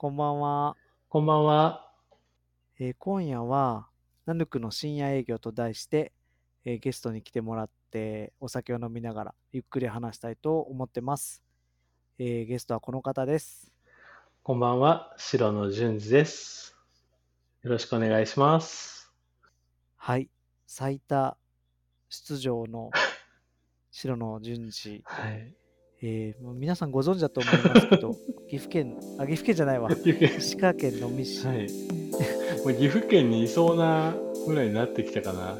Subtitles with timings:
[0.00, 0.78] こんばんは。
[1.10, 1.92] こんばんは。
[2.78, 3.86] えー今夜は、
[4.24, 6.12] ナヌクの深夜営業と題して、
[6.64, 11.42] えーゲストに来てもらって、お酒を飲みながらゆっくり話したいと思ってます。
[12.18, 13.70] えーゲストはこの方です。
[14.42, 15.14] こんばんは。
[15.18, 16.74] 白野淳二です。
[17.62, 19.12] よろしくお願いします。
[19.96, 20.30] はい。
[20.66, 21.36] 最多
[22.08, 22.90] 出場の
[23.90, 25.02] 白野淳二。
[25.04, 25.59] はい。
[26.02, 28.16] えーもう皆さんご存知だと思いますけど、
[28.48, 29.90] 岐阜県、あ、岐阜県じゃないわ。
[30.38, 31.46] 石川県能美市。
[31.46, 31.58] はい。
[31.58, 31.66] も
[32.66, 34.14] う岐阜県にいそうな
[34.46, 35.58] ぐらいになってきたかな。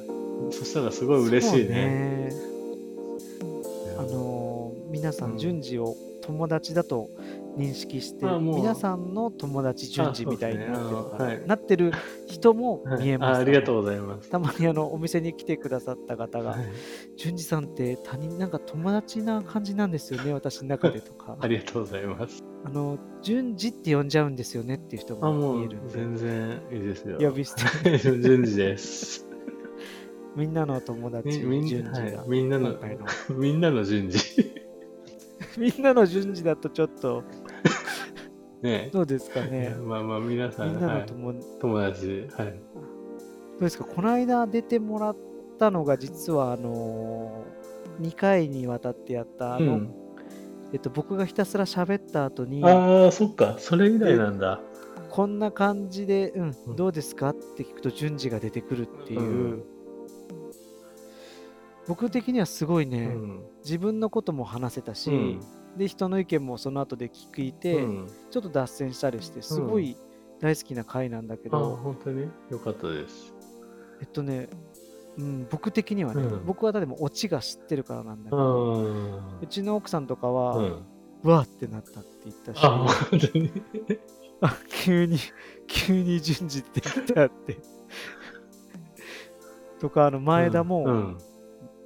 [0.51, 2.31] そしたらすごい嬉しいね。
[2.31, 7.11] そうあのー皆さうんん順次を友達だと
[7.57, 11.25] 認識して、皆さんの友達順次みたいになってるね。
[11.25, 11.47] はい。
[11.47, 11.93] なってる
[12.27, 14.31] 人もはい見えます、あありがとうございます。
[14.31, 16.69] たまにあのお店に来てくださった方がはい
[17.17, 21.37] 「順次さんって他人なんか友達な感じなんですよね私の中で」とか。
[21.41, 22.43] ありがとうございます。
[22.65, 27.19] 「あの順次って呼んじゃうんですよね」っていう人あ、も見える全然いいですよ。
[27.21, 29.27] 呼び捨て淳二です。
[30.37, 32.77] みんなの友達順んな、次がはい、みんなの
[33.37, 34.61] みんなの淳二。
[35.59, 37.25] みんなの順次だとちょっと
[38.63, 38.91] ね。
[38.93, 39.75] どうですかね。
[39.85, 42.47] まあまあ皆さみん、はい、んなの友友達、はい。
[42.47, 43.85] どうですか？
[43.85, 45.17] この間出てもらっ
[45.59, 47.45] たのが実はあの
[48.01, 49.95] 2回にわたってやったあの、うん。
[50.73, 54.61] えっと、僕がひたすら喋った後にああ、そっか、それ以来なんだ。
[55.11, 56.77] こんな感じで、うんうん。
[56.77, 57.31] どうですか？
[57.31, 59.65] って聞くと順次が出てくるっていう、うん。
[61.89, 63.41] 僕的にはすごいね、うん。
[63.65, 65.41] 自分のことも話せたし、うん
[65.77, 69.97] で人の意見もその後で聞いて、うんちょっと脱線したりしてすごい
[70.41, 72.29] 大好きな回なんだけあど、本当に？
[72.51, 73.35] よかったです。
[74.01, 74.49] えっとね、
[75.19, 79.39] うん、僕的にはね、うん僕はでもオチが知ってるからなんだけうど、ん。
[79.43, 80.83] うちの奥さんとかは、うん。
[81.23, 83.53] うわーってなったって言ったし、あ、本当に？
[84.43, 85.19] あ急に、
[85.67, 87.59] 急に順次ってきたって。
[89.81, 91.19] とか、あの前田も、うん。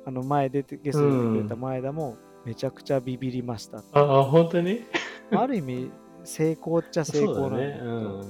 [0.06, 3.78] あの前出て、ゲストで出てくれた前田も、めちゃくちゃビビりました。
[3.92, 4.80] あ、あ本当に？
[5.32, 5.90] ある意味、
[6.24, 7.80] 成功っちゃ成功なんだね。
[7.82, 8.22] うど、ん。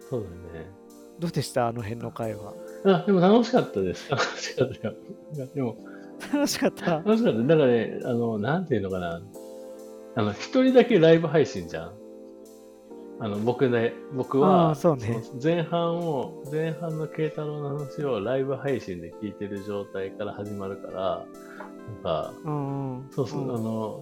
[0.00, 0.22] そう
[0.52, 0.70] だね。
[1.18, 1.68] どうでした？
[1.68, 2.54] あの辺の会話。
[2.84, 4.10] あ、でも楽しかったです。
[4.10, 5.76] 楽しかったでも、
[6.32, 6.96] 楽しかった？
[6.96, 7.38] 楽しかった。
[7.42, 9.20] だからね、あの、なんていうのかな。
[10.16, 11.92] あの、一人だけライブ配信じゃん。
[13.20, 21.24] あの、僕ね、僕あは、ね前半を、前半の慶太郎の話をライブ配信で聞いてる状態から始まるから、
[22.02, 23.10] か、うんうん。
[23.10, 24.00] そうそう、んあの、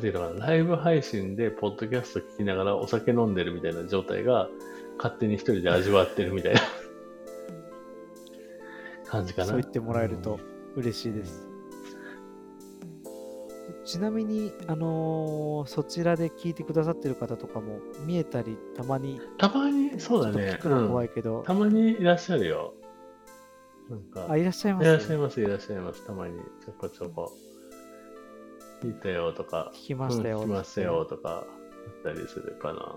[0.00, 4.48] ていうのかな、ライブ配信でポッドキャスト聞きながらお酒飲んでるみたいな状態が、
[4.98, 6.60] 勝手に一人で味わってるみたいな
[9.08, 9.48] 感じかな。
[9.48, 10.38] そう言ってもらえると
[10.76, 11.46] 嬉しいです。
[13.84, 20.58] ちなみに、あのーそちらで聞いてくださってる方とかも見えたり、たまに、たまに、そうだね。
[20.60, 22.74] くの怖うんいけど、たまにいらっしゃるよ。
[23.90, 25.16] なんか、あ、いらっしゃいまいらっしゃいす。
[25.16, 26.06] ます、いらっしゃいます。
[26.06, 27.32] たまに、ちょこちょこ。
[28.82, 30.38] 聞いたよとか、聞きましたよ。
[30.38, 31.46] うん聞きましたよとか、あっ
[32.04, 32.94] たりするかな。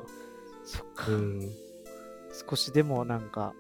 [0.63, 1.51] そっか、うん。
[2.49, 3.53] 少しでもなんか、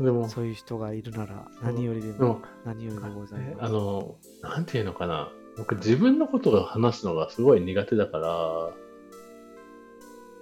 [0.00, 3.64] でも、そういう人がいるなら、何よりでも、何よりでございます。
[3.64, 5.30] あの、なんていうのかな。
[5.56, 8.70] 僕、自分のことを話すのがすごい苦手だから、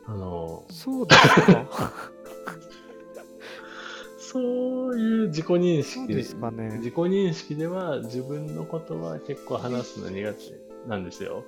[0.06, 1.66] あの、そうですか
[4.32, 11.44] そういう自己認識ですかね自己認識では自分のことは結構話すの苦手なんですよ。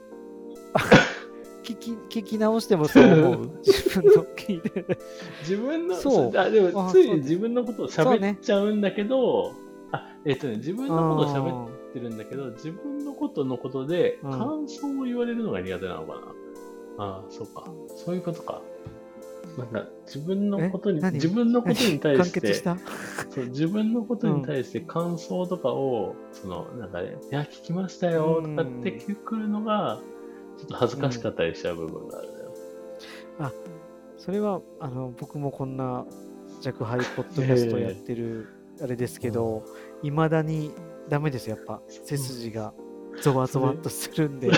[1.65, 3.51] 聞き聞き直してもそう思う。
[3.65, 4.85] 自分の聞いて。
[5.41, 9.53] 自分の、そうあでもつい自分のことを喋ねっちゃうんだけど、
[9.91, 16.21] あ、えっ、とね、自分のことを喋ってるんだけど、自分のことのことでうん感想を言われるのが苦手なのかな。
[16.99, 17.65] ああ、そうか。
[17.97, 18.61] そういうことか。
[19.59, 22.77] なんか自分のことに自分のことに対して完結し、た？
[23.31, 30.01] そう自分のことに対して感想とかを、その、なんかね、いや、聞きましたよとかってくるのが、
[30.59, 32.55] ちょっと恥ずかしかったりしちゃう部分があるのよ。
[34.17, 36.07] それはあの僕もこんな
[36.63, 38.49] 弱敗ポッドキャストやってる
[38.81, 39.65] あれですけど、
[40.03, 40.73] いまだに
[41.09, 41.83] ダメですよやっぱ。
[41.89, 42.73] 背筋が
[43.21, 44.51] ゾワゾワっとするんで、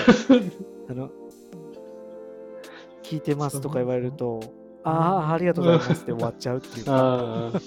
[0.88, 1.10] あの
[3.02, 4.40] 聞いてますとか言われると、
[4.86, 7.60] ああ、ありがとうございますって終わっちゃうっていうか、 ああ、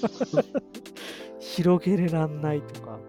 [1.39, 2.99] 広げれらんないとか。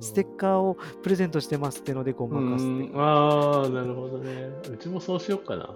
[0.00, 4.50] ステッカーをプレゼントしてますってのでごまかすああ、なるほどね。
[4.70, 5.74] うちもそうしようかな。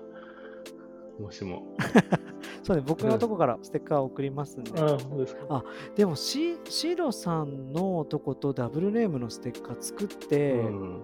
[1.18, 1.74] もしも。
[2.62, 4.78] そうね、僕のとこからステッカーを送りますんで。
[4.80, 5.64] ああ、そうですか。
[5.96, 11.02] でもシ、シロさんのとことダブルネームのステッカー作って、うん、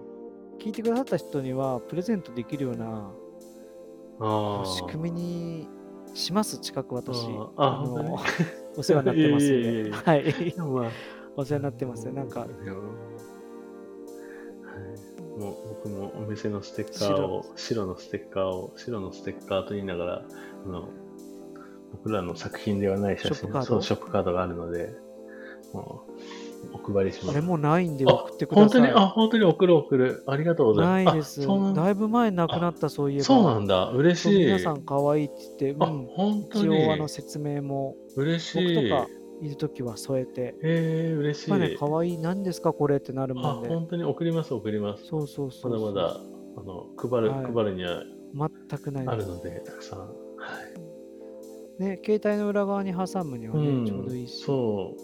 [0.59, 3.11] 聞いてくださった人にはプレゼントできるような
[4.19, 4.65] ああ。
[4.65, 5.74] 仕組みに
[6.15, 7.27] します、近く私。
[7.57, 8.19] ああの本
[8.77, 10.23] お世話になってますんはい。
[11.37, 12.13] お世話になってますね。
[12.13, 12.49] なんか、はい、
[15.39, 20.25] もう僕もお店のステッカーを、白のステッカーを、白のステッカーと言いながら、
[20.65, 20.89] あの
[21.91, 23.67] 僕らの作品ではない写真、ショップカード？
[23.67, 24.95] そう、ショップカードがあるので、
[25.73, 26.11] もう
[26.73, 27.37] お配りします。
[27.37, 28.81] あれもうないんであ送ってください。
[28.81, 30.23] 本当に、あ、本当に送る送る。
[30.27, 31.13] ありがとうございます。
[31.13, 31.41] ないです。
[31.41, 33.23] あそうなんだいぶ前に亡くなった、そういえば。
[33.23, 33.89] そうなんだ。
[33.89, 34.45] 嬉しい。
[34.45, 35.35] 皆さん可愛いって
[35.65, 38.75] 言って、あ、うん、本当一に応あの説明も嬉しい。
[38.75, 39.07] 僕とか
[39.41, 41.49] いるときは添えて、えー、嬉しい。
[41.49, 43.69] まあね、可愛い、何ですかこれってなるあ、もんで。
[43.69, 45.05] 本当に送ります、送ります。
[45.05, 45.93] そうそうそうそう。
[45.93, 46.21] まだまだ、
[46.57, 48.03] あの、配る、はい配るには
[48.33, 49.13] 全くないです。
[49.13, 49.99] あるので、たくさん。
[49.99, 50.05] は
[51.79, 51.83] い。
[51.83, 54.43] ね、携帯の裏側に挟むにはね、うんちょうどいいし。
[54.43, 54.95] そ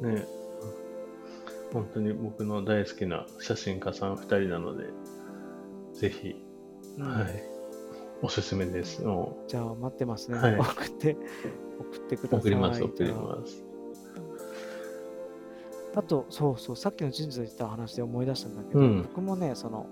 [0.00, 0.06] う。
[0.06, 0.26] ね。
[1.72, 4.86] 本当に僕の大好きな写真家さん2人なので、
[5.94, 6.34] ぜひ、
[6.98, 7.42] うんはい。
[8.22, 9.02] おすすめです。
[9.02, 10.38] もじゃあ待ってますね。
[10.38, 11.16] はい送って、
[11.78, 12.40] 送ってくうださい。
[12.40, 13.64] 送ります、送ります。
[15.94, 19.86] あと、そうそう、さっきの人事で言った話で思い出したんだけど、うん僕もね、その、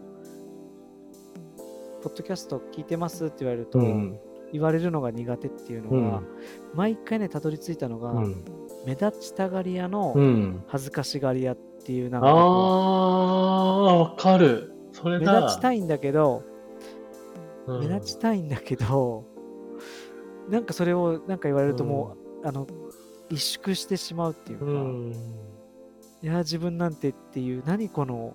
[2.03, 4.19] ポッドキャスト聞いてますって言われると、うん。
[4.53, 6.27] 言われるのが苦手っていうのが、うん。
[6.75, 8.45] 毎回ね、たどり着いたのが、うん。
[8.87, 10.65] 目立ちたがり屋のうん。
[10.69, 14.73] 恥ずかしがり屋っていうなんあか僕はあ、わかる。
[14.93, 15.41] それ目だ。
[15.47, 16.43] 立ちたいんだけど、
[17.67, 19.25] うん目立ちたいんだけど、
[20.49, 22.67] なんかそれをなんか言われるともう、あの、
[23.29, 25.13] 萎縮してしまうっていうか、うん。
[26.23, 28.35] いや、自分なんてっていう、何この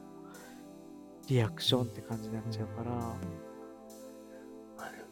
[1.27, 3.15] リアクションって感じになっちゃうから、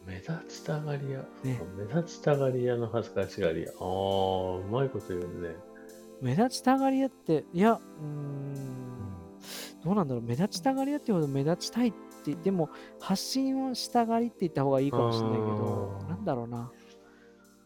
[0.05, 1.19] 目立ちたがり屋。
[1.43, 3.69] ね目立ちたがり屋の恥ずかしがり屋。
[3.79, 5.55] ああ、うまいこと言うね。
[6.21, 8.91] 目立ちたがり屋って、いや、うーん、
[9.83, 12.69] どうなんだろう、目立ちたがり屋ってほど目立ちたいって、でも
[12.99, 16.71] 発信をしたがりって言った方がいいかもしれないけどなんだろうな。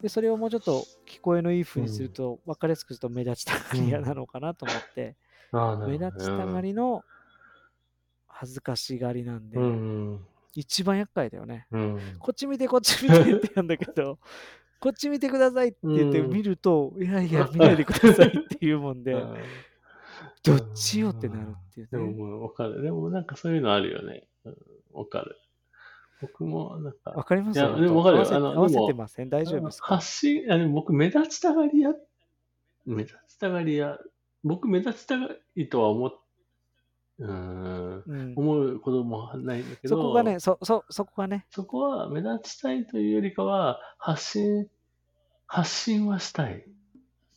[0.01, 5.15] で、それをもうちょっと聞こえのいい風にすると、分かりやすくすると目立ちたがり屋なのかなと思って、
[5.51, 7.03] ああ、な目立ちたがりの
[8.27, 10.25] 恥ずかしがりなんで、うん。
[10.53, 11.67] 一番厄介だよね。
[11.71, 12.15] うん。
[12.19, 14.19] こっち見て、こっち見てって言うんだけど、
[14.85, 16.29] こっち見てくださいって言ってうん。
[16.31, 19.35] 見ると、いやいや、 見ないでくださいっていうもんで、うん。
[20.43, 22.13] どっちよってなるっていうでもね。
[22.13, 22.83] もうわかる。
[22.83, 24.27] でもなんかそういうのあるよね。
[24.45, 24.55] うん。
[24.93, 25.37] わかる。
[26.21, 27.59] 僕もなんか、わかります？
[27.59, 28.19] いやでもわかるよ。
[28.19, 29.29] 合わせあの合わせでもてません？
[29.29, 29.95] 大丈夫ですか？
[29.95, 31.93] 発信、あの僕目立ちたがり屋、
[32.85, 33.99] 目立ちたがり屋、
[34.43, 36.13] 僕目立ちたがりとは思っ、
[37.19, 44.69] うーん、うん、思うこともないんだけど、そこがね、そ、そ、そこがね、そこは目立ちたいというよりかは、発信、
[45.47, 46.65] 発信はしたい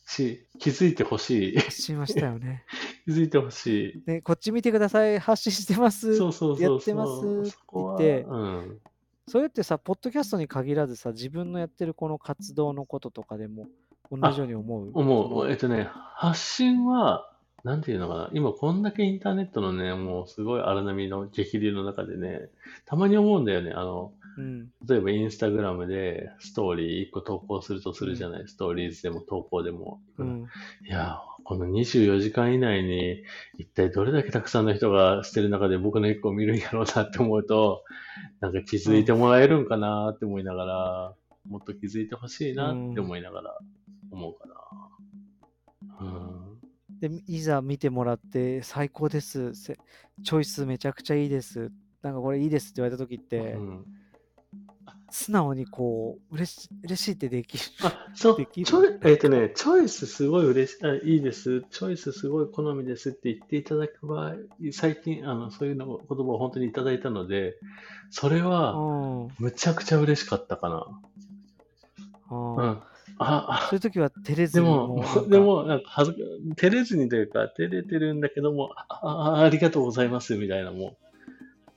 [0.07, 1.57] し、気づいてほしい。
[1.57, 2.63] 発信はしたよね。
[3.05, 4.03] 気づいてほしい。
[4.05, 6.15] で、こっち見てください、発信してます。
[6.17, 6.73] そうそうそうそう。
[6.73, 8.79] やってますって言ってうん。
[9.27, 13.67] それってさ、ポッドキャストに限らずさ、自分のやってるこの活動のこととかでも
[14.11, 14.91] 同じように思う？
[14.91, 15.51] 思う。
[15.51, 17.31] えっとね、発信は、
[17.63, 18.29] なんていうのかな。
[18.33, 22.49] 今こんだけインターネットのね、もうすごい荒波の激流の中でね、
[22.85, 23.71] たまに思うんだよね。
[23.71, 28.47] あの、うん、例えばインスタグラムでストーリー1個投稿するとするじゃない。
[28.47, 29.99] ストーリーズでも投稿でも。
[30.17, 30.45] うん、
[30.87, 33.21] いや、この24時間以内に
[33.57, 37.83] 一体どれだけたくさんの人がしてる中で僕の1個を見るんやろうなって思うと、
[38.39, 41.15] なんか気づいてもらえるんかなって思いながら、
[41.49, 43.59] もっと気づいてほしいなって思いながら
[44.11, 44.47] 思うか
[45.99, 45.99] な。
[45.99, 46.59] うん。
[47.01, 49.77] で、いざ見てもらって、最高です、せ
[50.23, 53.85] チョイスめちゃくちゃいいです、なんかこれいいですって言われた時って、うん
[55.11, 57.63] 素直にこう、嬉し嬉しいってできる。
[57.81, 61.61] あ、そう、できるチョイ、えっ、とね、チョイスすごい嬉しい、あいいです。
[61.71, 64.35] チョイスすごい好みですって言っていただく場合、
[64.73, 67.55] 最近、あの、そういうの言葉を本当にいただいたので、
[68.09, 69.27] それうは、ん。
[69.39, 70.85] むちゃくちゃ嬉しかったかな。
[72.29, 72.83] あうーん。
[73.17, 76.17] あ、そういう時は照れあ、ずにでもでも、なんか、はずか、
[76.55, 80.97] 照れずにというか、照れてるんだけども、あ、あありがとうございます、みたいな、もう、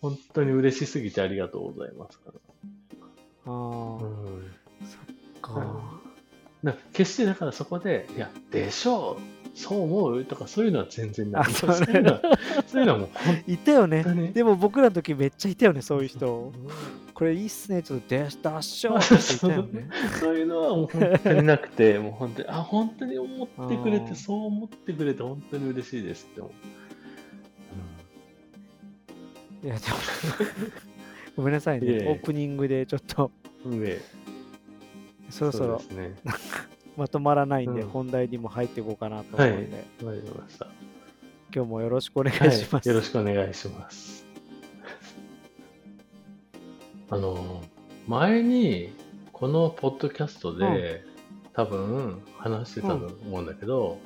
[0.00, 2.32] 本当に嬉しすぎてありがとうございますか
[3.46, 3.54] あら。
[3.54, 4.52] ーうん。
[5.40, 6.00] か。
[6.62, 11.42] な決してだからそこで、いや、でしょう、そう思うとかそういうのは全然ない。
[11.42, 12.20] あそういうのは、
[12.66, 14.04] そういうのはもう本 いたよね。
[14.32, 16.52] でも僕らの時めっちゃいたよね、そういう人。
[17.14, 19.88] これいいっすね、ちょっと出し出しょうっていたよね。
[20.20, 26.50] そういうのはもう本当になくて、もう本当に、あ、本当に思ってくれて、そう思ってくれて本当に嬉しいですって思
[29.62, 29.66] う。
[29.66, 29.96] いや、でも、
[31.36, 32.10] ごめんなさいいえいえね。
[32.10, 33.30] オープニングでちょっと、
[35.30, 36.14] そろそろね。
[36.96, 40.66] まとまらないんで、うん本題にも入っていこうかなとはい、思うんで、わかりました。
[41.54, 42.88] 今日もよろしくお願はいします。
[42.88, 44.26] よろしくお願いします。
[47.08, 47.62] あの、
[48.06, 48.92] 前に、
[49.32, 51.04] このポッドキャストで、
[51.52, 53.98] 多分話してたと思うんだけど、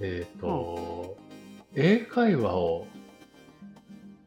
[0.00, 1.16] えっ、と、
[1.74, 2.86] 英会話を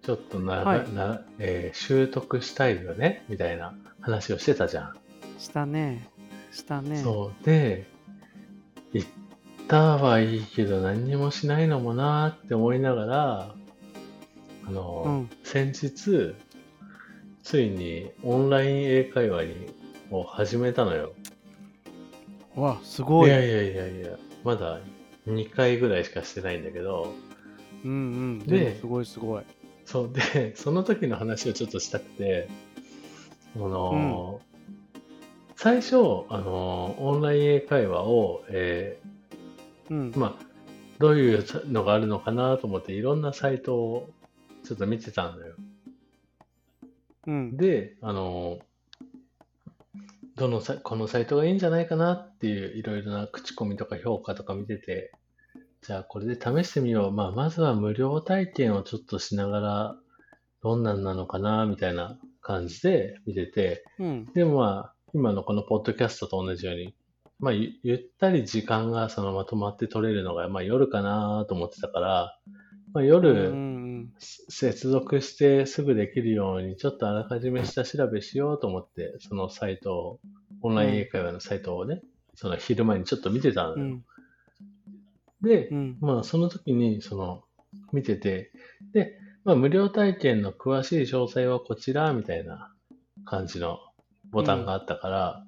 [0.04, 4.94] ちょっとな、はいなえー習得したいよねみたいな話をしてたじゃん。
[5.40, 6.08] したね。
[6.52, 6.98] したね。
[7.02, 7.46] そう。
[7.46, 7.88] で、
[8.92, 9.08] 行っ
[9.68, 13.56] たはいいけど何にもしないのもなーって思いながら、
[14.68, 16.36] あの、うん先日、
[17.42, 19.74] ついにオンライン英会話に
[20.12, 21.14] を始めたのよ。
[22.58, 23.30] うわ、すごい。
[23.30, 24.80] いやいやいやいや、まだ
[25.28, 27.14] 2回ぐらいしかしてないんだけど、
[27.86, 28.40] うんうん。
[28.40, 29.44] ですごいすごい。
[29.86, 32.48] そうで、 その時の話をちょっとしたくて、
[33.56, 34.54] あのー
[35.56, 35.96] 最初、
[36.30, 39.00] あのーオンライン英会話を、え
[39.90, 40.20] うんー。
[40.20, 40.46] まあ、
[41.00, 44.10] どういうのがあるのかなと思って、いろんなサイトを
[44.66, 45.56] ちょっと見てたんだよ。
[47.28, 47.58] うん。
[47.58, 48.64] で、あのー
[50.36, 55.12] どのさ、このサイトがいいんじゃないかなっていういろいろな口コミとか評価とか見てて、
[55.86, 57.12] じゃあこれで試してみよう。
[57.12, 59.96] まあ、まずは無料体験をちょっとしながら、
[60.62, 64.26] どんなんなのかなみたいな感じで見てて、うん。
[64.34, 66.96] でもまあ、今のこのポッドキャストと同じように、
[67.40, 72.40] まあ、ゆゆったり時間がそのまとまって取れるのが、まあ夜かなと思ってたから、
[72.94, 73.54] まあ夜、
[74.20, 80.20] 接続してすぐできるように、ちょっとあらかじめ下調べしようと思って、そのサイトを、
[80.62, 82.02] オンライン英会話のサイトをね、
[82.36, 83.76] その昼前にちょっと見てたのよ。
[83.76, 84.06] うん。
[85.44, 85.98] で、うん。
[86.02, 87.44] まあその時に、その、
[87.92, 88.52] 見てて、
[88.94, 92.74] で、まあ無料体験の詳しい詳細はこちら、みたいな
[93.26, 93.80] 感じの
[94.32, 95.44] ボタンがあったから、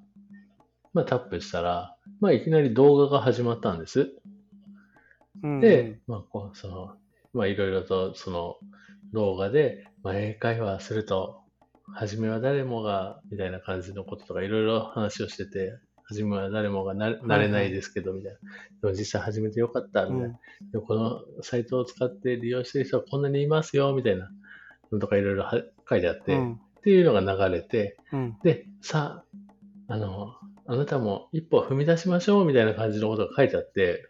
[0.92, 4.14] まあタップしたら、まあいきなり動画が始まったんです。
[5.42, 5.60] うん。
[5.60, 6.96] で、まあ、こう、その、
[7.32, 8.56] まあ、いろいろと、その、
[9.12, 11.42] 動画で、まあ、英会話すると、
[11.94, 18.38] 初めは誰もが、みたいな感じのこととか、いろいろ話をしてて、初めは誰もがななれないですけど、みたいな。
[18.82, 20.26] でも実際始めてよかった、みたいな。
[20.26, 20.70] うん。
[20.70, 24.30] でもこのサイトを使って利用してる人はこんなにいますよ、みたいな
[24.92, 26.52] のとかいろいろは書いてあって、うん。
[26.54, 28.36] っていうのが流れて、うん。
[28.42, 29.24] で、さ
[29.88, 30.34] あ、あの、
[30.66, 34.08] あなたも一歩踏み出しましょうみたいな感じのことが書いてあって、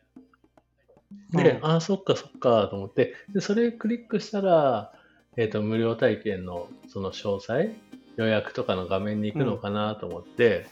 [1.32, 4.92] で、うんああ、そっかそっかと思って、で、それクリックしたら、
[5.36, 7.70] えっ、と、無料体験のその詳細、
[8.16, 10.66] 予約とかの画面に行くのかなと思って、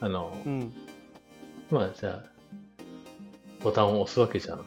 [0.00, 0.72] あの、うん。
[1.70, 2.24] まあ、じゃあ、
[3.62, 4.64] ボタンを押すわけじゃん。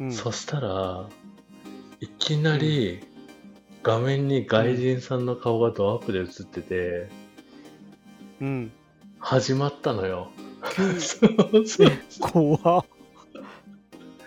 [0.00, 0.12] うん。
[0.12, 1.08] そしたら、
[2.00, 3.00] いきなり
[3.82, 7.08] 画面に外人さんの顔がドアップで映ってて、
[8.40, 8.72] うん。
[9.18, 10.30] 始まったのよ。
[12.20, 12.84] 怖っ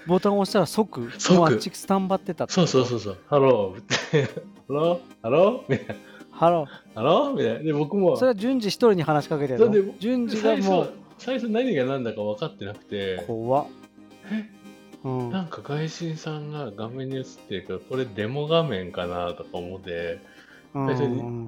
[0.09, 3.17] ボタンを押したら即、即もうあっちスタンバってたってそうそうそうそう。
[3.29, 4.23] ハローって。
[4.67, 4.99] ハロー？
[5.21, 5.71] ハロー？
[5.71, 6.08] みたいな。
[6.39, 6.65] ハロ
[6.95, 7.59] ハローみたいな。
[7.59, 8.15] で、僕もー。
[8.15, 13.65] それはじゅんじ一人に話しかけてるだってのじゅんじが最初もう、最初何が何だか分かってなくて、怖っ。
[14.31, 14.49] え？
[15.03, 15.31] うん。
[15.31, 20.21] なんか外人さんが画面に映ってるから、これデモ画面かなとか思って、
[20.73, 21.47] うん最初に、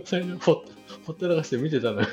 [0.06, 0.62] 最初ほっ
[1.04, 2.06] ほったらかして見てたのよ。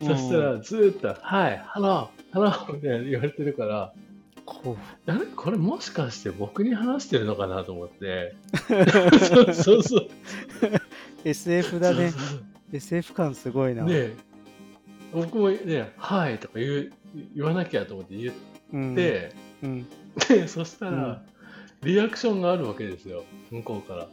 [0.00, 3.92] そしたら、ずーっと、はい、ハロー、ハローみたいな言われてるから、
[4.46, 4.76] こ
[5.06, 8.34] あれ これもしかして僕に話してるのかなと思って。
[9.22, 10.00] そうそうそう。
[10.04, 10.08] う
[11.24, 12.20] SF だねそう。
[12.20, 13.84] そうそう SF 感すごいな。
[13.84, 14.14] で、
[15.12, 16.92] 僕もね、はいとか言う
[17.34, 18.34] 言わなきゃと思って言っ
[18.72, 19.86] うん、て、うん。
[20.28, 21.22] で、そしたら、
[21.82, 24.08] リアクションがあるわけですよ、向こうから。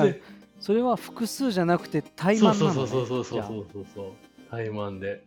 [0.00, 0.20] あで、
[0.60, 4.12] それは複数じゃなくて対そうマンなの、ね、そうそうそうそうそうそうそう、
[4.50, 5.22] 対マンで。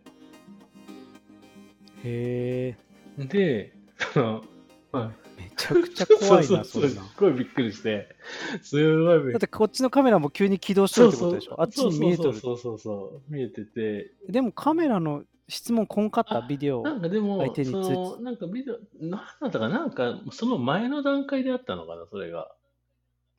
[2.03, 2.75] へ
[3.17, 3.23] え。
[3.25, 3.76] で、
[4.13, 4.43] その、
[4.91, 7.01] まあ、めちゃくちゃ怖いな、そそうそうんな。
[7.01, 8.15] そうすっごいびっくりして、
[8.61, 11.61] すごいだってこっちのカメラも急に起動してるってことでしょ？
[11.61, 12.39] あっちに見えとる。
[12.39, 16.37] そうそうそう見えてて、でもカメラの質問こんかった？
[16.37, 16.83] あビデオ。
[16.83, 22.51] なんかでも相、手にそつの、なんかビデオ、なんだったかな、なんか、その前の段階であったのかな、それが。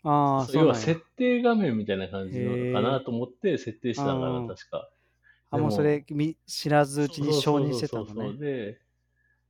[0.04, 4.88] ああ、そう要は設定画面みたいな感じなのかなと思って設定してたのかうんな、確か。
[5.50, 8.38] あ、もうそれみ知らずうちに承認してたのね。
[8.38, 8.80] で、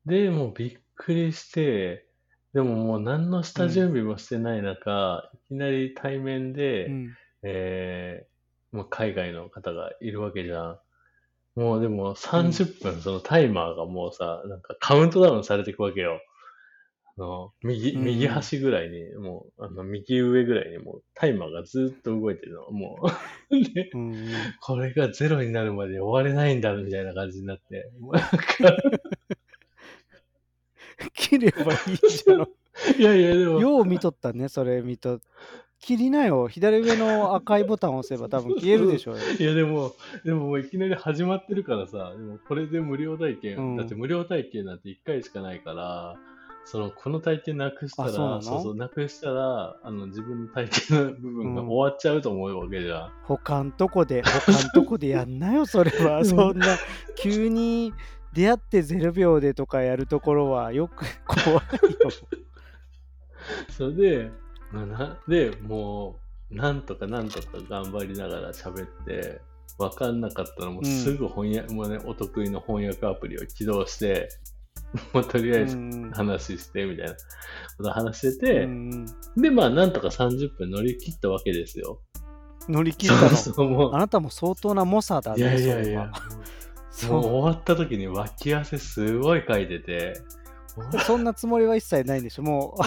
[0.07, 2.07] で、もうびっくりして、
[2.53, 7.17] でももう何の下準備もしてない中、いきなり対面で、うん。
[7.43, 8.39] えー
[8.71, 10.79] もう海外の方がいるわけじゃん。
[11.57, 16.21] もうでも30分、そのタイマーがもうさ、なんかカウントダウンされていくわけよ。
[17.17, 22.71] あの、右、うん右端ぐらいに、もう、あの、右上ぐらいにもうタイマーがずっと動いてるの。
[22.71, 22.99] も
[23.51, 23.57] う。
[23.75, 23.91] で、
[24.61, 27.91] これがゼロになるまで終われないんだ、みたいな感じになって。
[31.15, 32.49] 切ればいいじゃん。
[32.99, 35.21] いやいや、でも、よう見とったね、それ見と。
[35.81, 36.49] 切りなよ。
[36.49, 39.21] 左上の赤いボタンを押せば多分消えるでしょうよ。
[39.39, 39.93] いやでも、
[40.25, 46.17] でももういきなり始まってるからさ、でもこれで無料体験、うんだって無料体験なんて1回しかないから、
[46.65, 48.43] そのこの体験なくしたら、あそうなの？
[48.43, 53.13] そうそう、なくしたら、あの自分の体験の部分がうん終わっちゃうと思うわけじゃん。
[53.23, 56.25] 他んとこで、他んとこでやんなよ、それは。
[56.25, 56.67] そんな、
[57.17, 57.93] 急に
[58.39, 62.11] 出会って0秒でとかやるところはよく 怖いよ。
[63.77, 64.31] それで、
[64.71, 66.21] まあなで、も
[66.53, 69.41] う、なんとかなんとか頑張りながら喋って、
[69.77, 74.29] わかんなかったらもうすぐ翻訳、もうね、お得意の翻訳アプリを起動して、
[75.13, 79.05] もうとりあえずうん話してみたいなことを話してうて、ん
[79.37, 82.01] で、まあ、なんとか30分乗り切ったわけですよ。
[82.69, 83.29] 乗り切ったの。
[83.35, 85.37] そうそう、もあなたも相当な猛者だう。
[85.37, 85.43] ね。
[85.43, 86.13] いやいやいや、
[87.07, 87.23] もう。
[87.23, 87.33] そう。
[87.33, 90.23] 終わった時に脇汗すごいかいてて、
[91.07, 92.43] そんなつもりは一切ないんでしょ。
[92.43, 92.83] もう、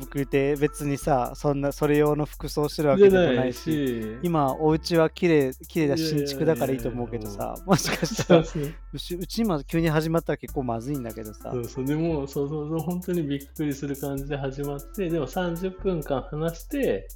[0.00, 8.72] 僕って別にさ、そんな、それ用の服装してるわじゃないけでもないし、し、今、お家は綺麗、綺麗だ新築だからいいと思うけどさ、もしかしたらそう、そう。
[8.92, 11.50] うちうち今急に始まったら結構まずいんだけどさ。
[11.52, 11.58] そ。
[11.58, 11.84] うそう。
[11.84, 17.08] でもそうそうそう本当にびっくりする感じで始まってでも30分間話して、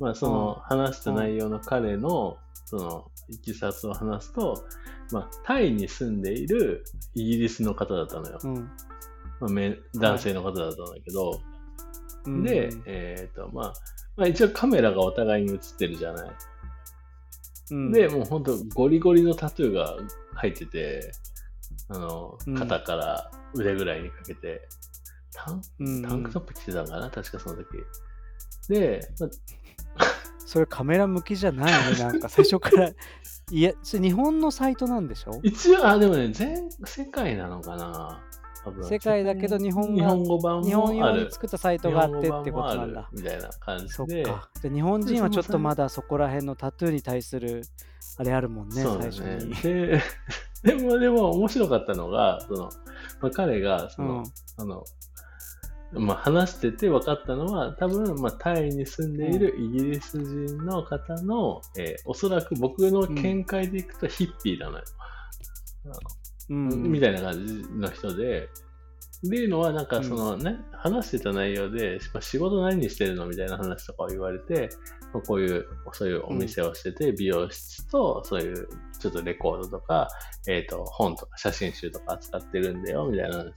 [0.00, 2.38] まあ、その話した内容の彼の
[2.76, 4.64] そのいきさつを話すと、
[5.12, 8.54] まあ、タイに住んでいるイギリスの方だったのよ、うん。
[9.40, 11.40] まあ、め男性の方だったんだけど、
[12.26, 12.42] うん。
[12.42, 13.72] で、えっ、とまあ
[14.16, 16.30] まあ、一応カメラがお互いに映ってるじゃない、
[17.70, 17.92] うん。
[17.92, 19.96] で、もう本当ゴリゴリのタトゥーが
[20.34, 21.12] 入ってて、
[21.88, 24.66] あのうん、肩から腕ぐらいにかけて、
[25.32, 26.02] タンうん。
[26.02, 27.68] タンクトップ着てたんかな、確かその時。
[28.68, 29.28] で、ま
[30.46, 32.90] それカメラ向きじゃないね、なんか最初から。
[33.50, 35.38] いや、それ日本のサイトなんでしょ？
[35.42, 38.22] 一応、あ、でもね、全世界なのかな。
[38.88, 41.30] 世界だけど日本が日本語版日本用に。
[41.30, 43.10] 作ったサイトがあってってことなんだ。
[43.12, 44.22] みたいな感じそっで。
[44.22, 44.48] か。
[44.62, 47.62] 日本人はちょっとまだそこら辺のタトゥーに対する
[48.16, 49.56] あれあるもんね、そうだ最初にね。。
[49.62, 50.02] で、
[50.62, 52.70] でも、でも面白かったのが、その、
[53.20, 54.24] まあ、彼が、その、
[54.56, 54.82] あの、
[56.00, 64.84] まあ、話してて分かったのは、多分、まあ、タイに住んでいるイギリス人の方の、えーおそらく僕の見解でいくとヒッピーなのよ。
[66.50, 66.68] うん。
[66.72, 66.82] うん。
[66.92, 68.48] みたいな感じの人で、
[69.26, 73.26] っていうのは、なんかそのね、話してた内容で、まあ仕事何してるの？
[73.26, 74.68] みたいな話とかを言われて、
[75.14, 78.68] まあこういう、そういうお店をしてて、美容室と、そういう
[79.00, 80.08] ちょっとレコードとか、
[80.46, 83.52] えっ、と、本とか写真集とか扱ってるんだよ、みたいな話を、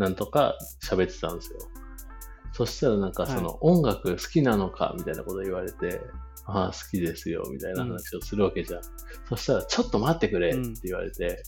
[0.00, 1.58] なんとか喋ってたんですよ。
[2.52, 6.00] そしたらなんかその、音楽好きなのかみたいなこと言われて、
[6.46, 8.80] ああ、好きですよ、みたいな話をするわけじゃん。
[9.28, 11.42] そしたら、ちょっと待ってくれって言われて、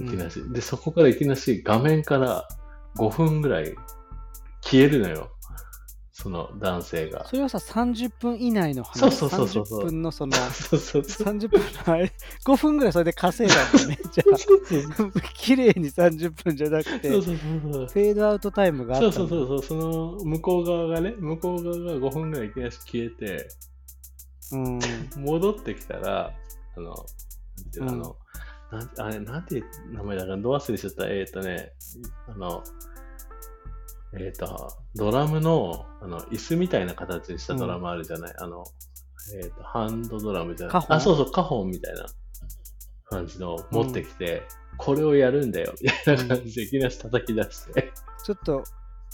[0.00, 2.48] いきなりで、そこからいきなり画面から
[2.96, 3.72] 5分ぐらい
[4.60, 5.30] 消えるのよ。
[6.22, 7.26] その男性が。
[7.26, 9.00] それはさ、30分以内の話。
[9.00, 11.26] そうそうそうそうそう30分のその、 そうそうそう。
[11.26, 12.12] 30分のあれ、
[12.44, 13.98] 5分ぐらいそれで稼いだんだね。
[14.12, 17.84] じゃあ、綺麗に30分じゃなくて、フそうそうそうそう。
[17.86, 23.48] ェードアウトタイムがあったそうそうそうそう、その向こう側がね、向こう側が5分ぐらいいきなり消えて、
[24.52, 24.80] うん。
[25.16, 26.34] 戻ってきたら、
[26.76, 28.16] あの、なんていうのあの、
[28.72, 31.08] なんあれ、なんて名前だか、ど忘れしちゃった？
[31.08, 31.72] えっ、とね、
[32.28, 32.62] あの、
[34.18, 38.64] えっ、と、ドラムの、あの、椅子みたいな形にしたドラムあるじゃない、あの、
[39.40, 40.82] えっ、と、ハンドドラムじゃない？
[40.88, 42.06] あ、そうそう、カホンみたいな
[43.04, 44.42] 感じのを持ってきて、
[44.78, 47.92] これをやるんだよ、 みたいな感じでいきなり叩き出して。
[48.24, 48.64] ちょっと、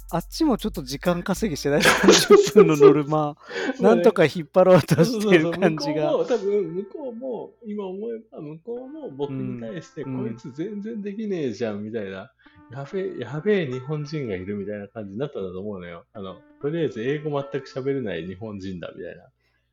[0.08, 3.36] あっちもちょっと時間稼ぎしてない ?30 分のノルマ、
[3.80, 6.10] なんとか引っ張ろうとしてる感じが。
[6.12, 6.62] そうそうそう。
[6.62, 10.24] 向こうも、多分向こうも、今思えば向こうも僕に対して、うん。
[10.24, 12.30] こいつ全然できねえじゃん、みたいな。
[12.72, 16.04] やべえ、やべえ日本人がいるみたいな感じになったんだと思うのよ。
[16.12, 19.22] あの、とりあえず英語全く喋れない日本人だ、みたいな。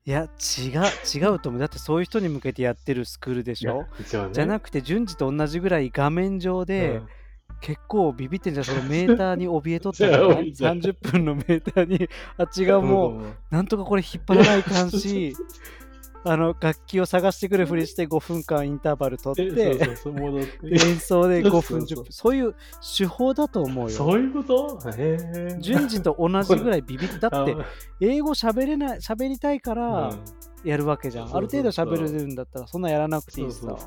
[0.05, 1.59] いや、違う、違うと思う。
[1.59, 3.83] だってそういう人に向けてやってるスクールでしょ？
[3.83, 3.87] ね。
[4.33, 7.07] じゃなくて、順次と同じぐらい画面上で、うん
[7.61, 15.33] 結構ビビってんじゃん、その メーターに怯えとったんじゃいやない怯えてた ?30 分のメーターに、あっちがもう、んなんとかこれ引っ張らないかんし、
[16.25, 22.55] あの、楽器を探してくるふりして5分間インターバル取って、演奏で5分、そうそう10分、そういう
[22.97, 23.89] 手法だと思うよ。
[23.89, 24.79] そういうこと？
[24.97, 25.57] へえ。
[25.59, 27.65] 順次と同じぐらいビビって、だってあ、
[27.99, 30.23] 英語喋れない、喋りたいからうん
[30.63, 31.35] やるわけじゃん。
[31.35, 33.77] ある程度そうそう喋れるんだったら、そんなやらなくていいしさ。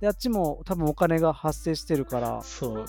[0.00, 2.84] で、あっちも多分お金が発生してるから、そう。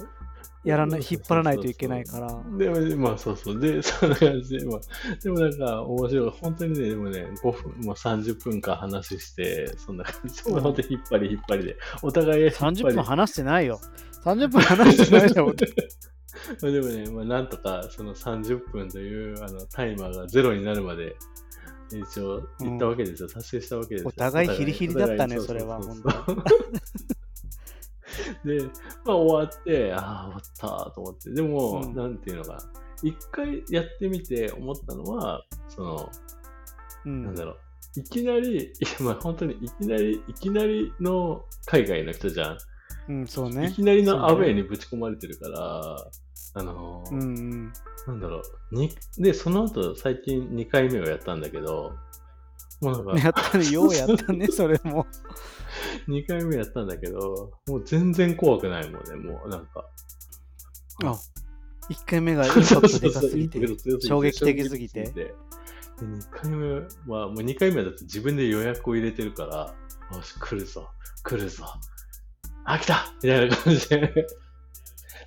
[0.64, 2.28] やらない、そう引っ張らないといけないから。
[2.58, 3.60] でも、まあそうそう。
[3.60, 4.80] で、そんな感じで、まあ、
[5.24, 6.30] でもなんか面白い。
[6.30, 13.80] 本当にね、でもね、5分、まあ30分間話して、そんな感じで、うん本当に引っ張り引っ張りで、お互い引っ張り30分話してないよ。
[14.26, 15.46] 30分話してないよ。
[15.46, 15.54] ま
[16.70, 21.16] あでもね、まあ、なんとかその30分というあのタイマーがゼロになるまで
[21.92, 24.10] 一応行ったわけですよ、達成したわけですよ。
[24.10, 25.96] お互いヒリヒリだったねそれはううう
[28.46, 28.64] で、
[29.06, 31.32] まあ終わって、ああ、終わったと思って。
[31.32, 32.60] でも、うんなんていうのかな。
[33.02, 36.10] 一回やってみて思ったのは、その、
[37.06, 37.58] うんなんだろう。
[37.96, 42.58] いきなり、いやまあ本当にいきなり、いきなりの海外の人じゃん。
[43.10, 43.70] うん、そうね。
[43.70, 46.12] いきなりのアウェイにぶち込まれてるから、
[46.54, 47.74] あのーうんうん。
[48.08, 48.76] なんだろう。
[48.76, 51.94] にで、その後、最近2回目をやったんだけど、
[52.82, 55.06] もうなんか、やったね、ようやったね、それも。
[56.08, 59.86] 2回目やったんだけど、もう全然怖くないもんね、もうなんか。
[61.06, 61.18] あ、
[61.90, 63.60] 1回目がインパクトでかすぎて
[64.06, 65.34] 衝撃的すぎて衝撃的で
[66.02, 66.74] 2回目
[67.14, 69.76] は、もう2回目だと自分で予約を入れてるから、
[70.16, 70.90] よし、来るぞ、
[71.24, 71.66] 来るぞ。
[72.66, 74.28] あ、来たみたいな感じで。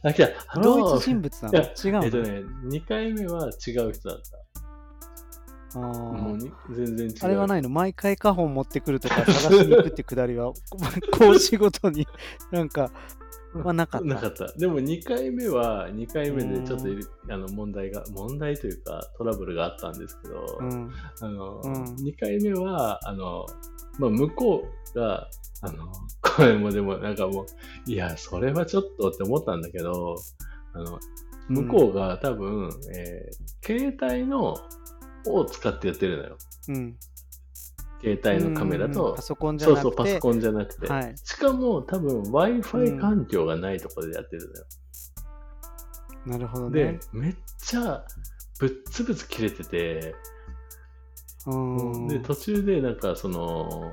[0.05, 1.59] あ、来た同一人物なの？
[1.59, 2.31] 違うの、えっとね、
[2.69, 4.52] 2回目は違う人だった。
[5.75, 5.83] あー
[6.13, 7.15] もうに全然違う。
[7.23, 7.69] あれはないの？
[7.69, 10.53] 毎回カホン持ってくるとか探しに行くってくだりは、
[11.19, 12.07] 講師ごとに
[12.51, 12.91] なんか、
[13.55, 14.07] はなかった。
[14.09, 14.53] なかった。
[14.55, 16.87] でも2回目は、2回目でちょっと
[17.29, 20.91] あの問題が、問題というかトラブルがあったんですけど、うん。
[21.21, 23.45] あの、うん2回目は、あの、
[23.99, 25.29] まあ、向こうが、
[25.61, 30.17] あの、これもでもなんかもう、いや、それはちょっとって思ったんだけど、
[30.73, 30.99] あの、
[31.49, 34.57] 向こうが多分、えー携帯の、
[35.27, 36.37] を使ってやってるのよ。
[36.69, 36.77] うん。
[36.77, 36.97] うん。
[38.01, 40.87] 携帯のカメラとうんうんパ、ソコンじゃそうそう、なくて、パソコンじゃなくて。
[40.89, 41.15] はい。
[41.25, 44.67] しかも多分 Wi-Fi 環境がないところでやってるのよ。
[46.27, 48.05] なるほどでね。、めっちゃ
[48.59, 50.15] ぶっつぶつ切れてて、
[51.47, 52.09] うん。
[52.09, 53.93] で、途中でなんかその、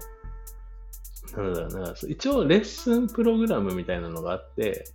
[1.36, 4.86] なんだろうな、一応レッスンプログラムみたいなのがあって、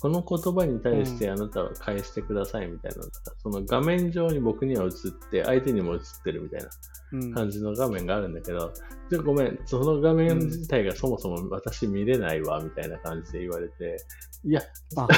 [0.00, 3.10] この言葉に対してあなたは返してくださいみたいなのが、
[3.42, 6.68] その画面上に僕には映って、相手にも映ってるみたいな
[7.12, 7.34] うん。
[7.34, 8.72] 感じの画面があるんだけど、
[9.10, 13.96] じゃあごめん、その画面自体がそもそも私見れないわ、みたいな感じで言われて、
[14.44, 14.62] いや、
[14.96, 15.08] あ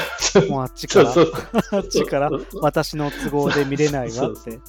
[0.49, 1.13] もうあっちから、
[1.71, 4.59] あっちから私の都合で見れないわって。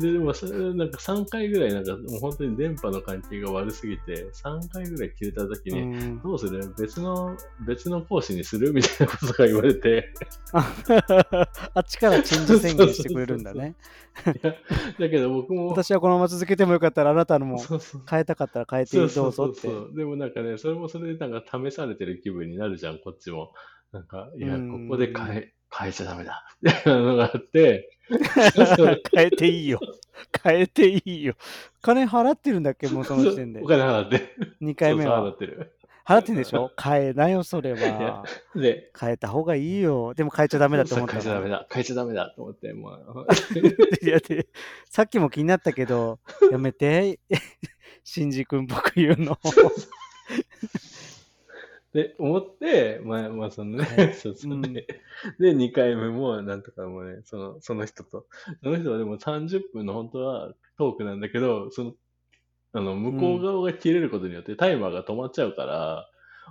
[0.00, 6.20] で、でもそれ、なんか3回ぐらい、なんかもう本当に電波の関係が悪すぎて、3回ぐらい切れた時に、うん。
[6.22, 6.74] どうする？
[6.76, 10.12] 別の、別の講師にするみたいなことが言われて、
[10.52, 10.60] あ
[11.80, 13.76] っちからチェンジ宣言してくれるんだね。
[14.98, 17.62] だけど僕も、私はこのまま続けてもよかったら、あなたのも
[18.10, 19.68] 変えたかったら変えてどそうぞって。
[19.96, 23.52] でもなんかね、それもそれでなんか試されてる気分になるじゃん、こっちも。
[23.94, 26.44] なんか、いや、うんここで変え、変えちゃダメだ。
[26.60, 27.88] みたいなのがあって、
[29.14, 29.80] 変えていいよ。
[30.42, 31.36] 変えていいよ。
[31.80, 33.66] 金払ってるんだっけ、もうその時点でお。
[33.66, 34.34] 金払って。
[34.60, 35.38] 2回目そうそう払はっ。
[35.38, 35.72] てる。
[36.06, 36.70] 払ってんでしょ？
[36.82, 38.24] 変えなよ、それは。
[38.56, 40.12] で、変えた方がいいよ。
[40.14, 41.20] でも変えちゃダメだと思ったの。
[41.22, 41.66] 変えちゃダメだ。
[41.72, 43.26] 変えちゃダメだと思って、もう。
[44.04, 44.48] いやで
[44.90, 46.18] さっきも気になったけど、
[46.50, 47.20] やめて。
[48.02, 49.38] シンジ君僕言うの。
[51.94, 54.86] で、思って、まあ、まあ、そのはね、い そうそううんで、
[55.38, 58.26] で、2回目も、なんとかもうね、その、その人と、
[58.64, 61.94] その人はでも30分の本当はトークなんだけど、その、
[62.72, 66.10] あの、向こう側が切れることによってタイマーが止まっちゃうから、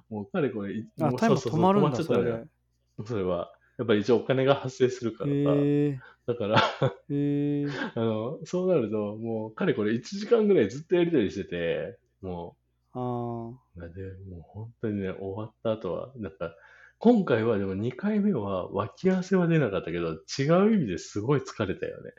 [0.10, 2.48] もうかれこれ、もうタイムそうそう止まるんだ、止っちゃったのよ
[2.96, 3.08] それで。
[3.10, 3.52] それは。
[3.78, 5.34] やっぱり一応お金が発生するからさ。
[5.36, 6.62] へだから、
[7.10, 7.68] えー。
[7.96, 12.56] あの、そうなると、もう、かれこれ1時間ぐらいずっとやりとりしてて、も
[12.94, 16.56] あで、もう本当にね、終わった後は、なんか、
[17.00, 22.12] 今回はでも2回目は脇汗は出なかったけど、違う意味ですごい疲れたよね。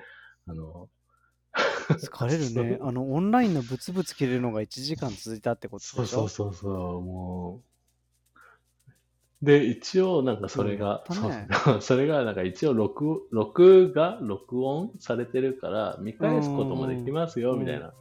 [0.47, 0.89] あの、
[1.89, 2.79] 疲れるね。
[2.83, 6.17] あの、オンラインのブツブツ切れるのが1時間続いたってことそうでしょ？
[6.17, 9.45] そうそうそう、もう。
[9.45, 17.93] で、一応、なんかそれが、そう それが、なんか一応録、録が、録音されてるから、見返すこともできますよ、うんみたいな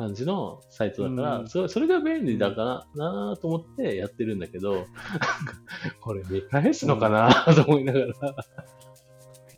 [0.00, 1.48] 感じのサイトだから、うん。
[1.48, 4.86] それそれが便利だからなと思ってやってるんだけど、
[6.00, 8.14] これ見返すのかなと思いながら、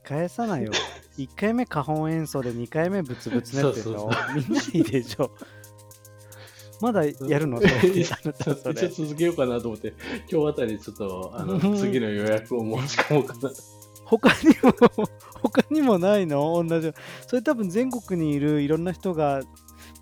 [0.02, 0.72] 返さないよ。
[1.16, 5.30] 1回目花本演奏で2回目ブツブツのやつでしそうょ見ないでしょ。
[6.80, 7.60] まだやるの？
[7.60, 9.94] それいやあなたそれ一応続けようかなと思って、
[10.28, 11.76] 今日あたりちょっと、あのうん。
[11.76, 13.50] 次の予約を申し込もうかな。
[14.04, 15.08] 他にも、
[15.42, 16.62] 他にもないの？
[16.66, 16.92] 同じ。
[17.28, 19.42] それ多分全国にいるいろんな人が、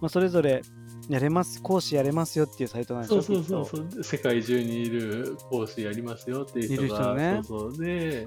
[0.00, 0.62] まあ、それぞれ
[1.08, 8.26] やれます、講師やれますよっていうサイトなんでしょそうそうそう世界中にいる講師やりますよっていう人いるが、人ねそうそうで、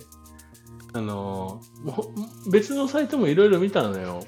[0.93, 2.11] あのも
[2.45, 4.23] う別のサイトもいろいろ見たのよ。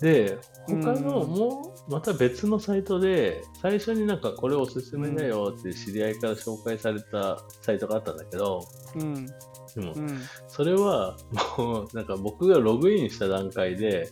[0.00, 8.60] で、他のうんもうまた別のサイトで、最初になんかこれおすすめだよって知り合いから紹介されたサイトがあったんだけど、
[8.94, 9.26] とうん。
[9.26, 9.32] で
[9.80, 10.20] もう、ん。
[10.48, 11.16] それは、
[11.58, 14.10] もう、なんか僕がログインした段階で、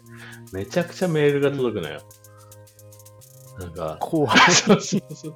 [0.52, 2.00] めちゃくちゃメールが届くのよ。
[3.58, 4.38] なんか、怖い。
[4.52, 5.34] そうそうそう。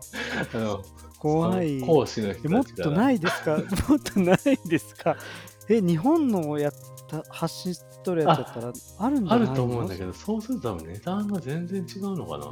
[0.55, 0.83] あの、
[1.19, 1.81] 怖い。
[1.81, 2.49] 講師の人。
[2.51, 3.57] もっとないですか？
[3.89, 5.17] もっとないですか？
[5.69, 6.73] え、日本のやっ
[7.09, 9.53] た、発信しとるやつだったらあるんじゃないの？
[9.53, 12.47] あると思うんだけど、そうすると多分値段が全然違うのかな。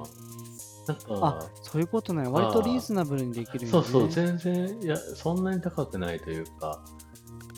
[0.88, 2.26] なんあか、、そういうことね。
[2.28, 3.70] 割とリーズナブルにできるよね。
[3.70, 6.82] そうそう、全然、いや、そんなに高くないというか、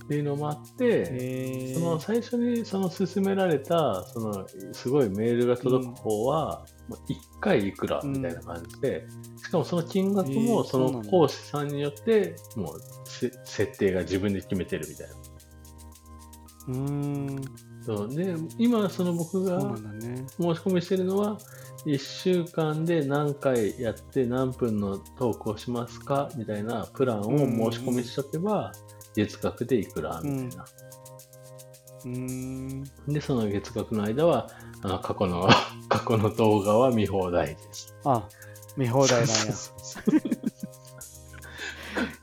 [0.05, 6.65] っていうのもあって、その最初にその勧められた、そのすごいメールが届く方は、
[6.97, 15.15] 1回いくらみたいな感じで、しかもその金額へもその講師さんによって、もうせ設定が自分で決めてるみたいな。
[16.69, 16.81] うー
[17.41, 17.45] ん。
[17.85, 19.61] そうで、今その僕が。
[19.61, 21.39] 申し込みしてるのは、
[21.85, 28.73] 1週間で何回やって何分のトークをしますかみたいなプランを申し込みしとけば、
[29.15, 30.65] 月額でいくらみたいな。
[32.05, 32.85] うーん。
[33.09, 34.49] で、その月額の間は、
[34.83, 35.49] あの過去の、
[35.89, 37.95] 過去の動画は見放題です。
[38.05, 38.29] あ、
[38.77, 39.55] 見放題なんや。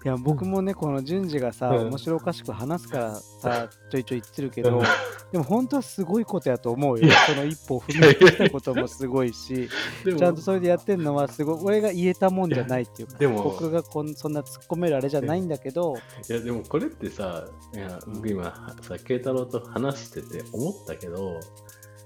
[0.04, 4.86] いや、僕もね、この順次がさ、うん面白おかしく話すからさ、ちょいちょい言ってるけどうん、
[5.32, 7.10] でも本当はすごいことやと思うよ。
[7.28, 9.70] その一歩を踏み出したこともすごいし、
[10.04, 15.96] ちゃんとそれでやってんのはすごい、俺が言えたもんじゃないっていうか、でも僕がこんそんな突っ込めるあれじゃないんだけど、
[16.30, 21.40] いや、でもこれってさ、いや僕今さ、慶太郎と話してて思ったけど、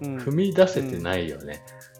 [0.02, 0.18] うん。
[0.18, 1.64] 踏み出せてないよね。
[1.88, 1.93] うん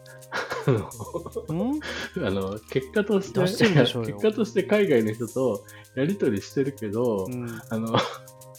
[2.26, 7.96] あの結果として結果として海外の人とやり取りしてるけど、うんあの、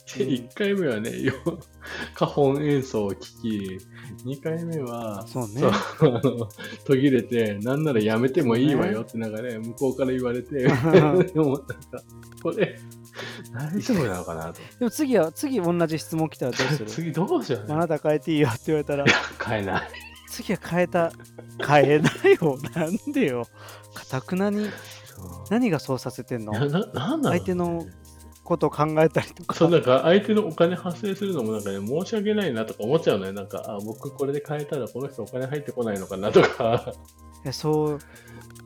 [0.07, 1.33] 1回目はね、よ
[2.13, 3.79] 花本演奏を聴き、
[4.25, 5.71] 2回目は、そうねそう。
[6.01, 6.49] あの
[6.85, 11.65] 途切れて、なんならやめてもいいわよって流れ、向こうから言われて、でもなんか、
[12.41, 12.79] これ、
[13.53, 14.59] 大丈夫なのかなと。
[14.79, 16.85] でも次は、次同じ質問来たらどうする？
[16.91, 17.73] 次どうしようね。
[17.73, 19.05] あなた変えていいよって言われたら、
[19.45, 19.89] 変えない。
[20.35, 21.11] 次は変えた、
[21.65, 22.57] 変えないよ。
[22.75, 23.47] なんでよ。
[23.93, 24.69] かたくなに、
[25.49, 26.53] 何がそうさせてんの？
[26.53, 27.85] 相手の
[28.43, 29.55] ことを考えたりとか。
[29.55, 33.33] そう、なんか相手のお金発生するのもなんかね、申し訳ないなとか思っちゃうのよ。
[33.33, 36.93] なんか、あ、僕これで変えたらこの人お金入ってこないのかなとか。
[37.51, 37.99] そう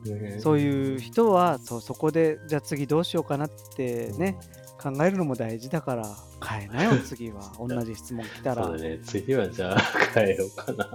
[0.08, 4.38] ねそういう人はそうそこでじゃあ次どうしようかなってね
[4.80, 6.06] 考えるのも大事だから
[6.42, 9.80] 変えなよ次は 同じ質問来たらそうだね、次はじゃあ
[10.14, 10.88] 変えようかな。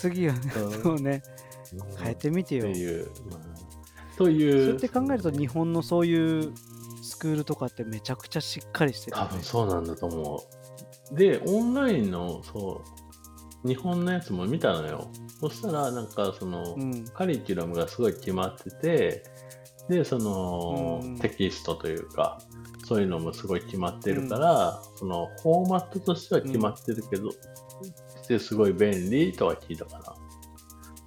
[0.00, 1.22] 次はねうんそうね
[1.72, 3.10] うん変えてみてよっていう。
[3.30, 4.68] まあ、といそうう。
[4.70, 6.52] やって考えると日本のそういう
[7.02, 10.44] スクールとかってめちゃくちゃしっかりしてるよね多分そうなんだと思
[11.12, 11.14] う。
[11.14, 12.82] で、オンラインの、そ
[13.64, 15.10] う、日本のやつも見たのよ。
[15.40, 19.22] そしたら、なんか、その、うんカリキュラムがすごい決まってて、
[19.88, 22.40] で、その、うんテキストというか、
[22.84, 27.30] そういうのもすごい決まってるから、その、フォーマットとしては決まってるけど、
[28.28, 30.14] ですごい便利とは聞いたかな。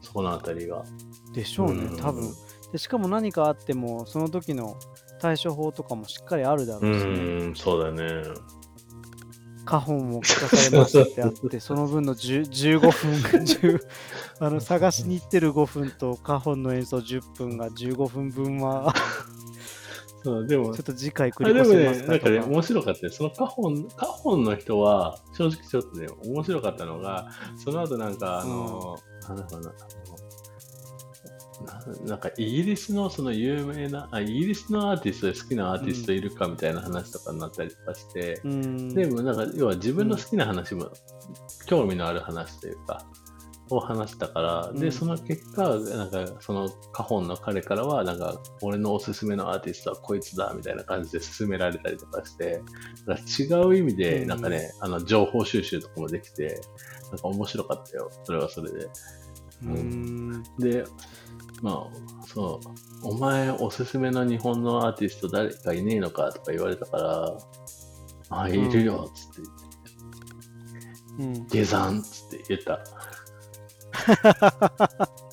[0.01, 0.83] そこのあたりが。
[1.33, 2.33] でしょうねうん多分
[2.71, 4.77] でしかも何かあってもその時の
[5.19, 8.23] 対処法とかもしっかりあるだうろうしね、ーん、そうだね。
[9.65, 13.11] 花本を聞かされましたってあって、 その分の10 15分、
[13.43, 13.79] 10
[14.39, 18.93] あの探しに行ってる5分と花本の演奏10分が15分分は、
[20.23, 22.39] そう、でもちょっ、と次回繰あでもり越せまね、なんかね。
[22.39, 23.11] 面白かったよ。
[23.11, 30.11] そのカホン、カホンの人は、正直ちょっとね、面白かったのが、その後なんか、あの、なんだろうな、あの
[32.03, 40.91] ななんかイギリスのその有名なあ、イギリスのアーティストで好きなアーティストいるかみたいな話とかになったりとかして、うん、でもなんか、要は自分の好きな話も、
[41.67, 43.05] 興味のある話というか、
[43.75, 44.91] を話したから、で、うん。
[44.91, 52.61] その結果、なんか、そのカホンの彼からは、なんか、俺のおすすめのアーティストはこいつだ、みたいな感じで勧められたりとかして、
[53.07, 54.27] だから違う意味で、うん。
[54.27, 56.61] なんかね、あの、情報収集とかもできて、
[57.11, 58.09] なんか面白かったよ。
[58.23, 58.89] それはそれで。
[59.63, 60.43] うん。
[60.59, 60.83] で、
[61.61, 62.59] まあ、そ
[63.03, 67.37] う、お前おすすめの日本のアーティスト誰かいねえのかとか言われたから、
[68.31, 69.49] あ、いるよ、つって
[71.19, 72.83] うん、下山っつって言った。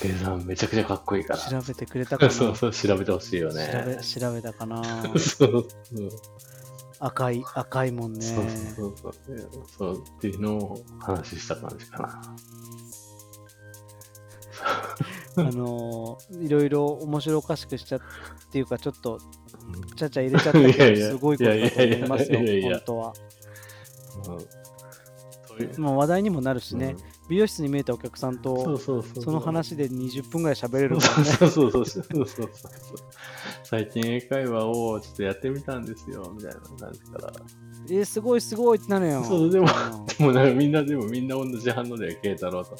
[0.00, 1.38] 下山めちゃくちゃかっこいいから。
[1.38, 4.00] 調べてくれたかな そうそう、調べてほしいよ調べね。
[4.02, 5.66] 調べたかな そうそう
[6.98, 8.20] 赤い、赤いもんね。
[8.22, 9.94] そうそうそうそう。
[9.94, 12.22] そうっていうのを話した感じかな。
[15.36, 18.00] あのーいろいろ面白おかしくしちゃっ
[18.52, 19.18] ていうか、ちょっと
[19.96, 23.12] ちゃちゃ入れちゃったけど、すごいことだと思いますよ、本当は。
[24.28, 24.38] うん
[25.46, 26.96] そういうまあ、話題にもなるしね、
[27.28, 29.22] 美容室に見えたお客さんそうとそうそう。
[29.22, 32.72] その話で20分ぐらい喋れるねそうそうそうそうそうそうそう。
[33.62, 37.32] 最近英会話をちょっとやってみたんですよ、みたいな感じから。
[37.88, 42.76] えー、すごいすごいってなるよそうでもんでもなんかみんな、でもみんな同じ反応で、慶太郎と。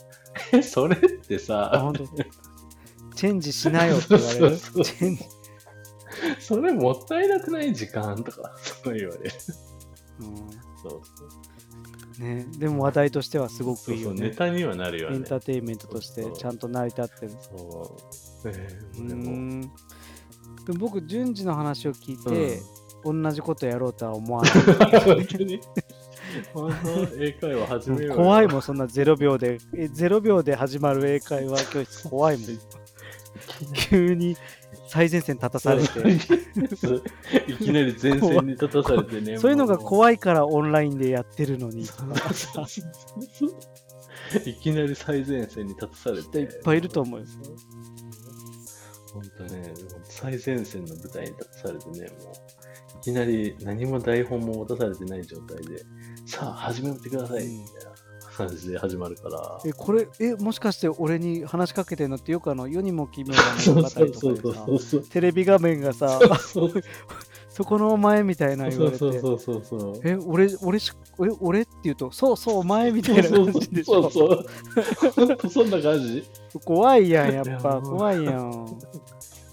[0.53, 2.07] え、それってあさ、本当
[3.15, 4.57] チェンジしなよって言われる
[6.39, 7.75] それもったいなくない？
[7.75, 9.31] 時間とか、そう言われる。
[10.21, 10.23] う
[10.83, 11.03] そうん
[12.19, 14.29] ね、でも話題としてはすごそうそう、くいいよね。
[14.29, 15.17] ネタにはなるよね。
[15.17, 17.33] エンターテインメントとしてちゃんと成り立ってる。
[17.41, 17.97] そ
[18.45, 19.09] う。
[19.09, 19.61] でも、ん。
[19.61, 19.71] でも
[20.79, 22.61] 僕順次の話を聞いて、
[23.05, 24.53] 同じことやろうとは思わない。
[25.01, 25.39] 本当？
[25.39, 25.61] に。
[27.19, 28.15] 英会話始めようよ。
[28.17, 29.59] 怖いもんそんな0秒で。
[29.75, 32.47] え0秒で始まる英会話教室怖いもん。
[33.75, 34.37] 急に
[34.95, 35.89] 最前線立たされて。
[37.49, 39.39] いきなり前線に立たされてね。
[39.39, 39.79] そういうのがい。
[39.79, 41.83] 怖いからオンラインでやってるのに。
[44.47, 46.39] いきなり最前線に立たされて。
[46.43, 47.27] いっぱいいると思うよ
[49.13, 52.35] 本当ね、最前線の舞台に立たされてね、もう、
[52.99, 55.85] いきなり何も台本も持たされてない状態で、
[56.25, 57.51] さあ、始めてください、うん。
[57.65, 57.94] みたいな
[58.37, 59.61] 感じで始まるから。
[59.65, 65.09] えこれえもしかして俺に話しかけてんのってよくあの世にも奇妙な物語とかで。
[65.11, 66.21] テレビ画面がさ
[67.49, 70.01] そこのお前みたいな言われてそうそうそうそう。
[70.05, 74.47] え俺俺しえ俺って言うとそうそうお前みたいなそう感じでしょそう
[75.13, 75.49] そう。
[75.51, 76.25] そんな感じ？
[76.65, 78.79] 怖いやんやっぱ怖いやん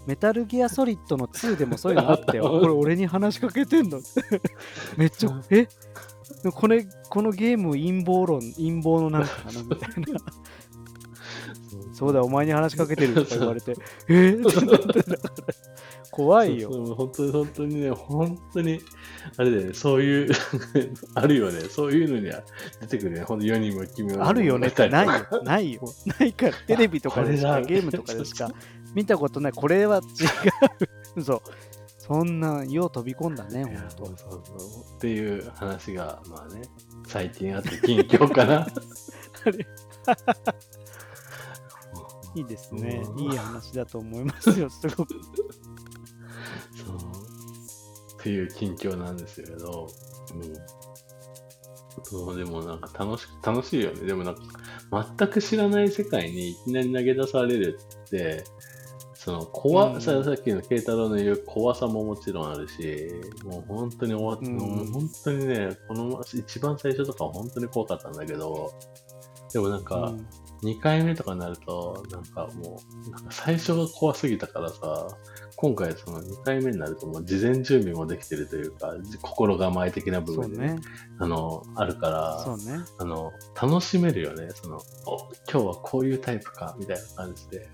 [0.08, 2.50] メタルギアソリッドの2でもそういうのあったよ。
[2.50, 4.00] これ俺に話しかけてんの
[4.98, 5.68] めっちゃ、え？
[6.50, 10.20] これこのゲーム陰謀論、陰謀のなんかかなみたいな。
[11.94, 13.76] そうだ、お前に話しかけてるとか言われて、
[14.08, 14.32] え？
[14.32, 14.44] って
[16.10, 16.70] 怖いよ。
[16.96, 18.82] 本当に本当にね、本当に、
[19.38, 20.32] あれだよね、そういう、
[21.16, 22.44] あるよね、そういうのには
[22.82, 25.14] 出てくるね、ほんと世にも奇妙なあるよねってないよ。
[25.14, 25.44] よ。
[25.44, 25.82] ないよ。
[26.20, 28.52] ないから、テレビとかでしか、ゲームとかでしか
[28.94, 29.52] 見たことない。
[29.54, 30.02] これは
[31.18, 31.24] 違う。
[31.24, 31.42] そう。
[32.12, 34.18] そんな、よう飛び込んだね、ほんいやそうと。
[34.18, 34.58] そうそう
[34.98, 36.64] っていう話が、まあね、
[37.08, 38.68] 最近あって近況かな。
[42.36, 43.16] いいですねう。
[43.16, 45.14] んいい話だと思いますよ、 すごく。
[46.76, 46.98] そう。
[48.20, 49.88] っていう近況なんですけど、
[50.34, 50.54] うん。
[52.04, 54.02] そう、でもなんか楽し楽しいよね。
[54.02, 54.42] でもなんか、
[55.18, 58.44] 全く知らない世界にいきなり投げ出されるって、
[59.24, 63.08] その怖、うんささっきの慶太郎の言う怖さももちろんあるし、
[63.46, 68.74] もう本当に終わっ、うん本当にね、この一番最初とかは本当に怖かったんだけど、
[69.54, 70.28] でもなんか、うん
[70.64, 75.08] 2回目とかになると、なんかもう、なんか最初が怖すぎたからさ、
[75.56, 80.76] 今回その2回目になるともう事前準備もできてるというか、じ心構え的な部分ね。
[81.18, 82.86] あの、あるから、ね。
[83.00, 84.50] あの、楽しめるよね。
[84.54, 87.68] その、お、今日はこういうタイプか、みたいな感じで。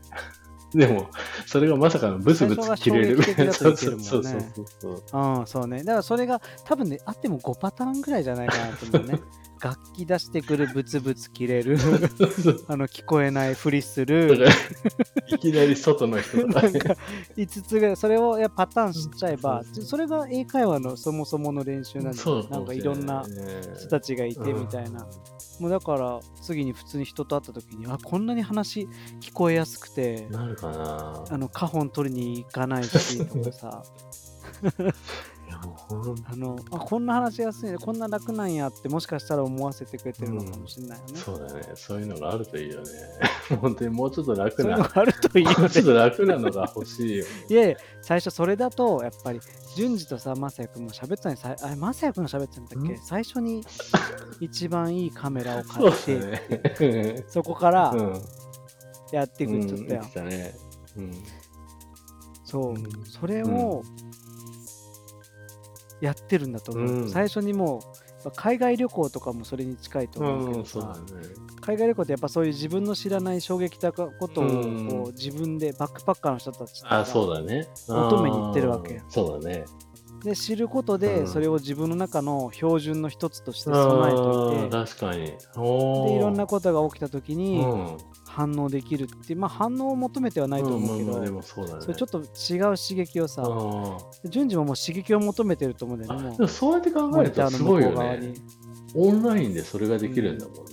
[0.73, 1.09] でも、
[1.45, 3.23] それがまさかのブツブツ切れる。
[3.53, 5.03] そうそうそうそう。
[5.13, 5.41] う。
[5.43, 5.79] ん、そうね。
[5.79, 9.21] だからそれが多分ね、あっても5パターンぐらいじゃないかなと思うね。
[9.59, 11.77] 楽器出してくるブツブツ切れる、
[12.67, 14.47] あの聞こえないふりすだる、
[15.29, 16.61] いきなり外の人とか。
[16.61, 16.67] か
[17.35, 23.25] 5つぐらい、それをやパターンしちゃえばそれが英会話のそもそもの練習なんで、そうなんかいろんな
[23.77, 25.07] 人たちがいてみたいな。
[25.59, 28.87] もうだから次に普通に人と会った時に、あ、こんなに話
[29.19, 33.83] 聞こえやすくてうん。、なるかなあの、花本取りに行かないし、 とかさ。
[36.29, 41.15] あのあこんな話しやすいねこんな楽なんやってもしかしたら思わせてくれてるのかもしれないよね。
[41.15, 41.61] そうだね。
[41.73, 42.89] そういうのがあるといいよね。
[43.61, 45.85] 本当にもうちょっと楽な、あるといいよねもうちょっ。
[45.85, 47.29] と楽なのが欲しいよ、ね。
[47.49, 49.39] いやいや最初それだとやっぱり
[49.77, 52.93] 順次とさまさやくんも喋ってたのにさあれまさやくんが喋ってたんだっけ？
[52.93, 52.97] ん？
[52.97, 53.63] 最初に
[54.39, 57.23] 一番いいカメラをそう買っだて、ね。
[57.27, 58.21] そこからうん。
[59.11, 60.55] やっていくって言ったよ、うん言ってたね。
[60.97, 61.11] うん。
[62.43, 63.05] そう、うん。
[63.05, 63.83] それを
[66.01, 67.09] やってるんだと思う、うん。
[67.09, 67.81] 最初にもう
[68.35, 71.27] 海外旅行とかもそれに近いと思うけうん、どさ、そうだね。
[71.61, 77.67] 海外旅行ってやっぱそういう自分の知らない衝撃的なことをうんこう自分でバックパッカーの人たちとあ、かそうだね。
[77.87, 79.65] 乙女に行ってるわけそうだね。
[80.23, 85.25] で知ることでうんそれを自分の中の標準の一つとして備えといて、あー確かに。
[85.25, 87.97] でいろんなことが起きた時にうん
[88.37, 91.81] 反応できるっていうまあ反応を求めてはないと思うけど、んまあそうだね。
[91.81, 93.41] それちょっと違う刺激をさ
[94.25, 98.35] 順次ももう刺激を求めてると思うんだよねでもそうやって考モえるとすごいうよね。
[98.93, 100.63] オンラインでそれができるんだもんね。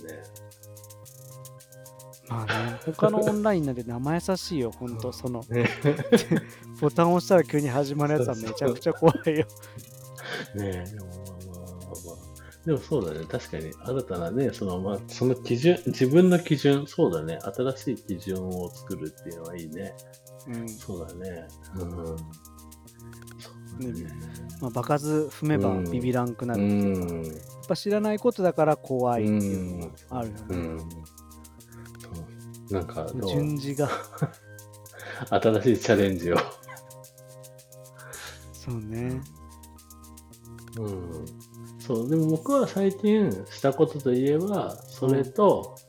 [2.29, 5.11] まあね他のオンラインなんで生優しいよほんと。
[5.11, 5.67] そのね。
[6.79, 9.47] ボタンを押したら急に始まるやつはめちゃくちゃ怖いよ。
[10.53, 10.85] ねえ、
[12.65, 19.93] でもそうだね、確かに新たなね、そのまあその基準、自分の基準、そうだね、新しい基準を作るっていうのはいいね。
[20.47, 21.47] うんそうだね。
[21.75, 21.89] うん。
[21.91, 21.95] そ
[23.79, 24.09] うだね。
[24.61, 27.23] まあ、場数踏めばうんビビらんくなうる、やん。
[27.23, 27.31] っ
[27.67, 30.79] ぱ知らないことだから怖いっていうのがあるよね、うん。
[30.79, 30.85] そ
[32.71, 33.89] うなんか順次が
[35.29, 36.37] 新しいチャレンジを。
[38.53, 39.21] そうね
[40.79, 41.25] うん。
[41.85, 45.85] そう、でも僕は最近したことといえば、それと、うん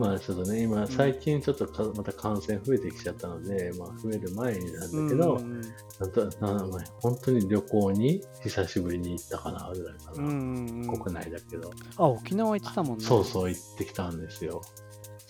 [0.00, 5.60] まあちょっとね、今最近ちょっとかまた感染増えてきちゃったので、まあ増える前になんだけど、うんうん
[6.00, 10.22] なんとなまあ本当に旅行に久しぶりに行ったかなぐらいかな。
[10.24, 11.70] うんうんうん国内だけど。
[11.98, 14.62] あ沖縄行ってたもんねそうそう、行ってきたんですよ。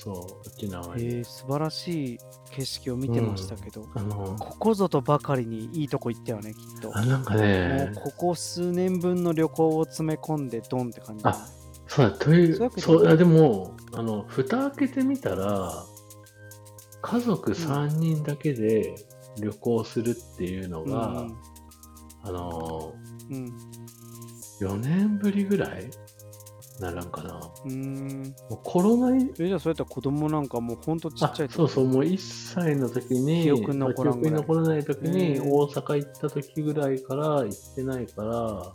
[0.05, 1.05] そう、沖縄に。
[1.05, 2.19] へえ素晴らしい
[2.51, 6.91] 景色を見てましたけど、あの、ここぞとばかりにいいとこ行ったよねきっと。
[6.95, 11.25] あ、なんかもねう、ここ数年分の旅行を詰め込んでドンって感じ。
[11.25, 11.47] あ
[11.87, 15.73] そうだ、という、そういでも、あの、蓋開けてみたら、
[17.01, 18.95] 家族3人だけで
[19.41, 21.27] 旅行するっていうのが、
[22.23, 22.95] あの、
[23.31, 23.53] うん。
[24.61, 25.91] 4年ぶりぐらい
[26.81, 27.41] ならんかな。
[27.65, 28.35] うんうん。
[28.51, 38.73] もうコロナいえじゃあそうやったら子供なんかもうほんとちっちゃいあそうそう、もう1歳の時に、記憶に残らんぐらい記憶に残らない時に、大阪行った時ぐらいから行ってないから、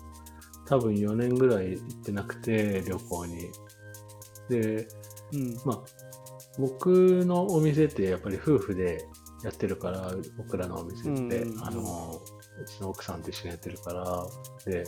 [0.65, 3.49] 多分4年ぐらい行ってなくて、旅行に。
[4.49, 4.87] で、
[5.33, 5.55] うん。
[5.65, 5.79] まあ、
[6.57, 9.05] 僕のお店ってやっぱり夫婦で
[9.43, 11.63] やってるから、僕らのお店って、うんうんうん。
[11.65, 12.21] あの、
[12.61, 14.25] うちの奥さんと一緒にやってるから、
[14.65, 14.83] で、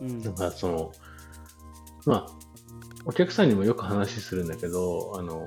[0.00, 0.22] うん。
[0.22, 0.92] なんかその、
[2.06, 2.26] まあ、
[3.06, 5.46] お客さんにもよく話するんだけど、あの、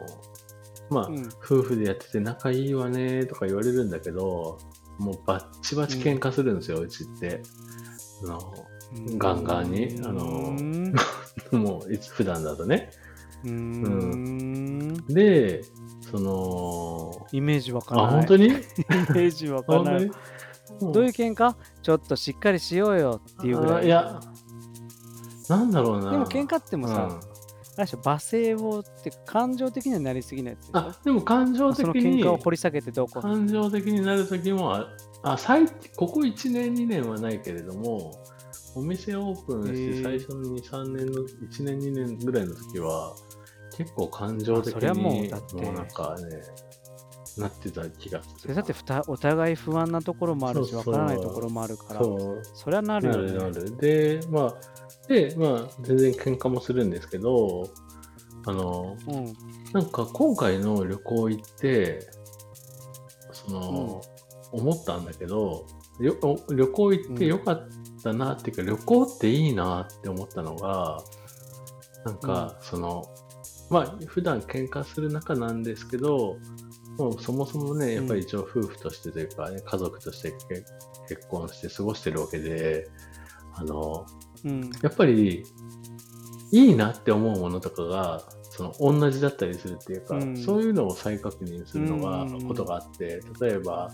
[0.90, 1.30] まあ、うん。
[1.44, 4.58] 夫婦でやってて仲いいわねとか言われるんだけど、
[4.98, 7.42] もうバッチバチ喧嘩するんですよ、うちって。
[8.24, 8.54] あの
[9.18, 10.00] ガンガンに。
[10.04, 10.94] あのうん。
[11.52, 12.90] もういつ普段だとね。
[13.44, 14.94] うーん。
[15.08, 15.62] で、
[16.10, 18.16] その、イメージわかあ、らない。
[18.18, 18.46] 本当に？
[18.48, 20.10] イメージわからない。
[20.82, 21.56] どういう喧嘩？
[21.82, 23.76] ちょっとしっかりしようよっていうぐらい。
[23.76, 24.20] あいや、
[25.50, 26.12] なんだろうな。
[26.12, 27.00] でも喧嘩ってもさ、うん。
[27.00, 33.22] あれでしょ罵声をって感情的にはなりすぎないやつあ、でも感情的その喧に嘩を掘り下げてどうこう。
[33.22, 34.88] 感情的になる時もあ
[35.24, 38.12] あ最ここ1年2年はないけれども
[38.76, 43.16] お店オープンして最初の23年の1年2年ぐらいの時は
[43.78, 45.56] 結構感情的あそりゃもうにだって。
[45.56, 46.42] もうなんかね
[47.38, 48.56] なってた気がする。
[48.56, 52.42] だってふたお互い不安なところもあるし、わからないところもあるから、そう。
[52.56, 53.52] そりゃなるよなるなね。
[53.52, 53.78] る。
[53.78, 54.56] でまあ
[55.08, 57.70] でまあ全然喧嘩もするんですけど
[58.48, 59.34] あのうん。
[59.74, 62.00] なんか今回の旅行行って、
[63.34, 64.02] その、
[64.54, 65.68] 思ったんだけど、
[66.00, 67.68] よお旅行行ってよかっ
[68.02, 71.04] たなっていうか、旅行っていいなって思ったのが、
[72.06, 73.04] なんか、その、
[73.70, 76.38] まあ、普段喧嘩する仲なんですけど、
[76.98, 80.66] もうそもそもね、やっぱり一応夫婦としてというか、ね、家族として結
[81.10, 82.88] 結婚して過ごしてるわけで、
[83.56, 84.06] あの、
[84.48, 84.72] うん。
[84.82, 85.44] やっぱり
[86.52, 90.38] いいなって思うものとかがその同じだったりするっていうか、うん。
[90.38, 92.48] そういうのを再確認するのが、うん。
[92.48, 93.92] ことがあって例えば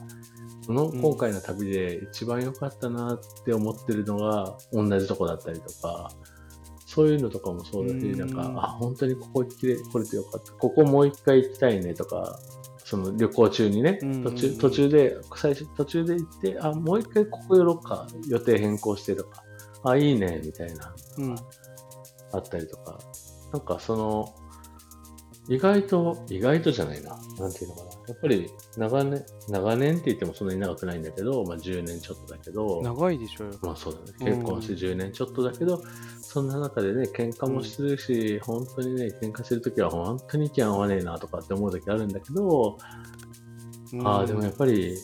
[0.62, 6.12] そのうん今回の旅で一番良かったなって思ってるのが同じとこだったりとか
[6.86, 8.20] そういうのとかもそうだし、うん。
[8.20, 10.54] なんかあ本当にここ来れ来れてよかった。
[10.54, 12.40] ここもう一回行きたいねとか
[12.86, 14.24] その旅行中にね、うん。
[14.24, 19.43] 途中途中で最初途中で行ってあもう一回ここ寄ろうか予定変更してとか
[19.84, 21.36] あいいねみたいなうん。
[22.32, 23.00] あったりとか、
[23.52, 24.34] なんかその、
[25.50, 27.18] 意外と、意外とじゃないな。
[27.38, 27.92] なんていうのかな。
[28.08, 33.60] やっぱり長年、長年って言ってもそんなに長くないんだけど、まあ10年ちょっとだけど、長いでしょうよ。
[33.62, 34.32] まあそうだね。
[34.32, 35.84] うん結婚して10年ちょっとだけど、
[36.22, 42.78] そんな中でね、喧嘩もするし、本当にね、喧嘩してるときは本当に意見合わねえなとかって思うときあるんだけど、
[44.06, 44.98] ああ、でもやっぱり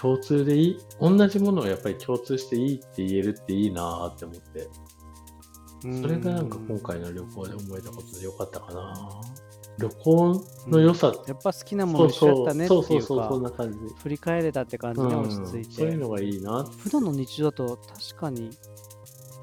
[0.00, 4.68] 共通でいい、同じものをやっぱり共通していいって言えるっていいなって思って、
[5.84, 9.20] りそれがなんか今回の旅行で思えたことでよかったかな。
[9.78, 13.78] 旅行の良さ、やっぱ好きなものそうそう一緒やったねってそういうそうそう、そんか、な感じ。
[14.02, 15.74] 振り返れたって感じね、うん落ち着いて。
[15.74, 16.64] そういうのがいいな。
[16.64, 17.78] 普段の日常だと
[18.10, 18.50] 確かに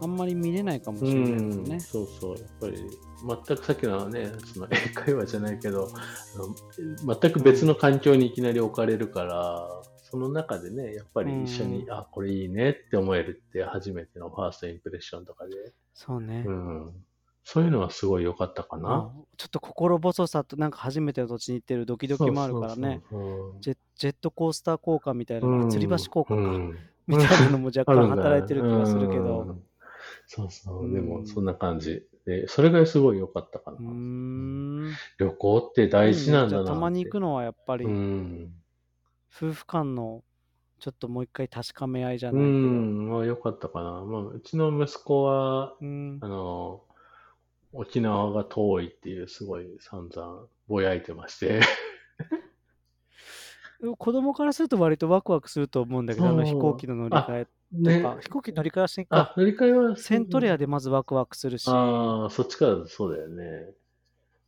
[0.01, 1.79] あんまり見れないかもしれないですうん、ね。
[1.79, 2.77] そうそう、やっぱり、
[3.47, 5.89] 全くさっきのね、その英会話じゃないけど、
[7.21, 9.81] 全く別の環境にいきなり置かれるから、
[10.16, 16.45] その中でね、やっぱり一緒に、うんあ、これいいねって思えるって初めてのファーストインプレッションとかで、そうね。
[16.47, 16.93] うん、
[17.43, 18.89] そういうのはすごい良かったかな。
[18.89, 23.01] まあちょっと心細さとなんか初めての土地に行ってるドキドキもあるからね。
[23.59, 29.57] ジェジェットコースター効果みたいなうん吊り橋効果か、うん みたいなのも若干働いてる気がするけうんど。
[30.28, 30.88] そうそうう。
[30.88, 32.03] んでも、そんな感じ。
[32.26, 33.78] で、それがすごい良かったかな。
[35.20, 36.63] 旅行って大事なんだなって。
[36.63, 38.53] いいねじゃあたまに行くのはやっぱり、うん。
[39.36, 40.23] 夫婦間の
[40.79, 42.53] ちょっともう一回確かめ合いじゃうないけど。
[42.53, 43.91] ん、まあ良かったかな。
[44.05, 46.81] まあ、うちの息子は、うんあの、
[47.73, 51.61] 沖縄が遠いっていうすごい散々ぼやいてまして。
[53.97, 58.01] 子供からすると割とワクワクすると思うんだけど、あの飛行機の乗り換えとね。
[58.01, 63.73] か、飛行機乗り換えはしてんか、、あ乗り換えはセントレアでまずワクワクするし、ああ、そっちからそうだよね。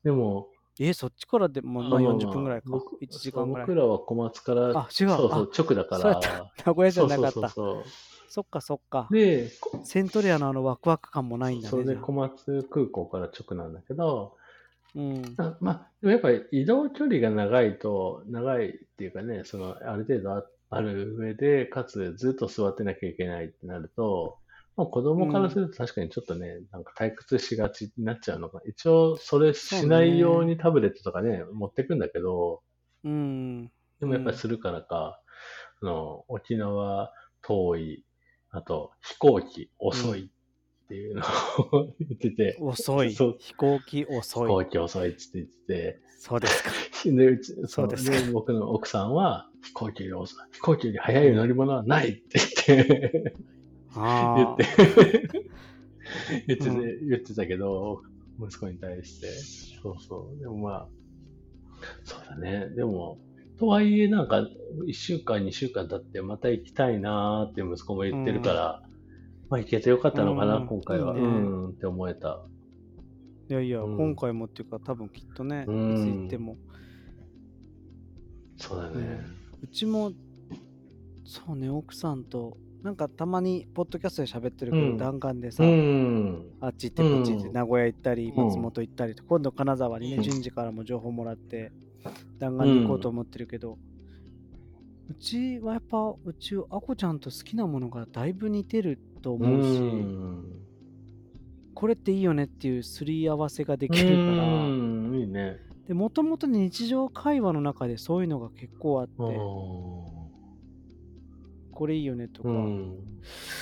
[0.04, 0.50] でも、
[0.80, 3.68] え、そっちからでも、まあ、40分ぐらいか、僕1時間ぐらい。
[3.68, 6.52] 僕らは小松から、あ違うそうそうあ、直だかそうやっら。
[6.66, 7.32] 名古屋じゃなかった。
[7.32, 7.84] そうそう
[8.30, 9.08] そっかそっか。
[9.10, 9.50] で、
[9.84, 11.70] セントレアのあのワクワク感もないんだね。
[11.70, 14.36] それで小松空港から直なんだけど、
[14.96, 15.36] うん。
[15.38, 24.38] あまあ、でもやっぱり移動距離が長いと、長いっていうかね、その、ある程度あある上で、かつずっと座ってなきゃいけないってなると、
[24.78, 28.62] まあ、子供からすると確かにちょっとね、なんか退屈しがちになっちゃうのか。
[28.66, 32.62] 一応、それしないようにタブレットとかね、持ってくんだけど、
[33.04, 33.72] うん。
[34.00, 35.20] でもやっぱりするからか、
[35.82, 37.12] あの、沖縄
[37.42, 38.06] 遠い、
[38.52, 40.32] あと飛行機遅い
[40.86, 41.22] っていうの
[41.72, 43.14] を 言ってて、遅い。
[43.14, 44.48] そう飛行機飛遅い。
[44.48, 46.70] 行機遅いって言ってて、そうですか。
[47.04, 50.38] で、うち、そうですかで僕の奥さんは、飛行機より遅い。
[50.52, 53.36] 飛行機より速い乗り物はないって言って、
[53.98, 54.68] 言あってあ。
[56.48, 58.02] 言ってて、う言ってたけど、
[58.40, 59.28] 息子に対して。
[59.82, 60.40] そうそう。
[60.40, 60.88] でもまあ、
[62.04, 62.70] そうだね。
[62.76, 63.20] でも、
[63.58, 64.48] とはいえなんか、
[64.88, 68.84] 1週間、2週間経ってまた行きたいなーって息子も言ってるから、
[69.50, 71.16] まあ行けてよかったのかな、うん今回は。
[71.18, 72.46] いういねん、って思えた。
[73.50, 76.58] いやいや、うん今回もっていうか、多分きっとね、いつうん行っても。
[78.58, 79.22] そうだね。
[79.62, 80.12] うちも、
[81.26, 86.46] そうね、奥さんと、なんかたまに、ポッドキャストで喋ってるけど、うん弾丸でさ、うん。
[86.62, 91.72] あっち行ってこっち行って、うん名古屋行ったり、ん松本行ったりと、今度金沢にね、うん順次からも情報もらって、
[92.40, 93.78] 弾丸に行こうと思ってるけど、
[95.10, 100.44] うちはやっぱ、うち、あこちゃんと好きなものがだいぶ似てるとう思うし、ん。
[101.74, 105.58] これっていいよねっていうすり合わせができるから、うん、いいね。
[105.88, 109.14] で、もともと日常会話の中でそういうのが結構あって、
[111.78, 112.96] これいいよねとか、うん。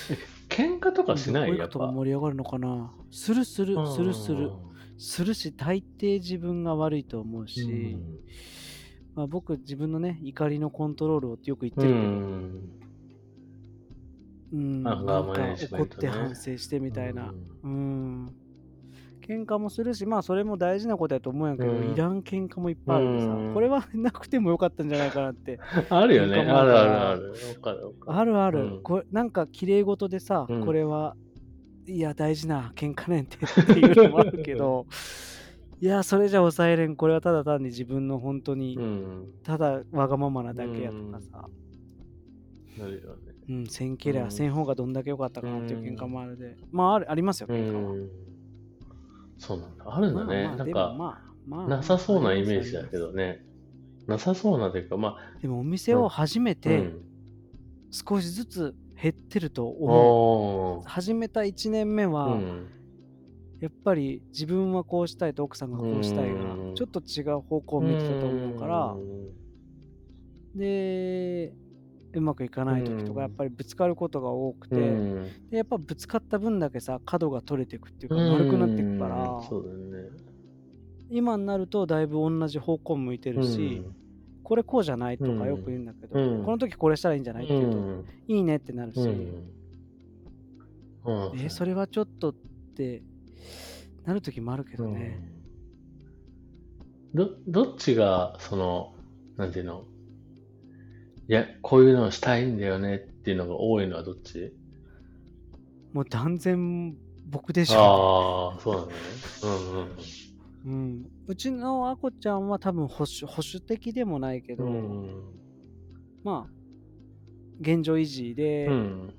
[0.10, 1.58] え喧嘩とかしない？
[1.58, 1.74] やっぱ。
[1.74, 4.52] とか盛り上がるのかなするする、するする。
[4.98, 7.98] するし、大抵自分が悪いと思うし、
[9.14, 12.62] まあ、僕、自分のね、怒りのコントロールをってよく言ってうるけど、ん。
[14.54, 17.68] うん、アンガーなんか怒って反省してみたいなう。
[17.68, 18.36] んうん。
[19.28, 25.60] 喧嘩もするし、まあ、それも大事なことやと思うんやけど、うんいらん喧嘩もいっぱいあるんでさ、うんこれはなくてもよかったんじゃないかなって。
[25.90, 26.40] あるよね。
[26.40, 27.96] あるあるあるある。
[28.06, 28.60] あるある。
[28.60, 31.16] うんこれなんか、綺麗事でさ、うんこれは、
[31.88, 34.86] いや、大事な喧嘩ねんてっていうのもあるけど、
[35.82, 36.96] いや、それじゃ抑えれん。
[36.96, 39.28] これはただ単に自分の本当に、うん。
[39.44, 41.50] ただわがままなだけやとかさ、
[42.78, 43.36] なるよね。
[43.48, 47.96] うん、せんけりゃ、うんせん方がどんだけ良かったかなっていう喧嘩もあるで、まあある、ありますよ、う喧嘩は。
[49.38, 49.40] ん。
[49.40, 49.86] そうなんだ。
[49.88, 50.44] あるんだね。
[50.46, 52.88] まあまあなんか、まあまあなさそうなイメージだど。
[52.90, 53.44] けどね。
[54.08, 57.02] なさそうなというか、までもお店を始めあ、て、うん
[57.92, 60.80] 少しずつ減ってると思う。
[60.80, 62.68] おー始めた1年目は、うん
[63.62, 68.96] やっぱり自分はこうしたいと奥さんがこうしたいがうんちょっと違う方向を見てたと思うから
[70.56, 71.54] で
[72.20, 73.16] うまくいかない時とうん。
[73.16, 75.50] かやっぱりぶつかることが多くて、うん。
[75.50, 79.30] でやっぱぶつかった分だけさ角が取れていくっていうか丸くなっていくから。
[79.30, 80.10] うんそうだよね。
[81.10, 83.84] 今になるとだいぶ同じ方向向いてるし、
[84.44, 86.44] これこうじゃないとかよく言うんだけど、うん。
[86.44, 88.06] この時これしたらいいんじゃないって言うと、うん。
[88.28, 89.08] いいねってなるし、うん。
[91.32, 91.40] うん。
[91.40, 92.34] えそれはちょっとっ
[92.76, 93.04] て
[94.04, 95.20] なる時もあるけどね、
[97.14, 98.94] ど、どっちが、その、
[99.38, 99.86] なんていうの？
[101.28, 104.54] いや、こういうのをしたいんだよねっていうのが多いのはどっち？
[105.94, 106.96] もう断然
[107.28, 109.00] 僕でしょ、ああ、そうなんだね。
[110.66, 115.24] うん、うちのあこちゃんは多分保守保守的でもないけど、うんうん。
[116.24, 116.52] まあ
[117.62, 118.74] 現状維持で、うん。
[118.74, 119.14] うん。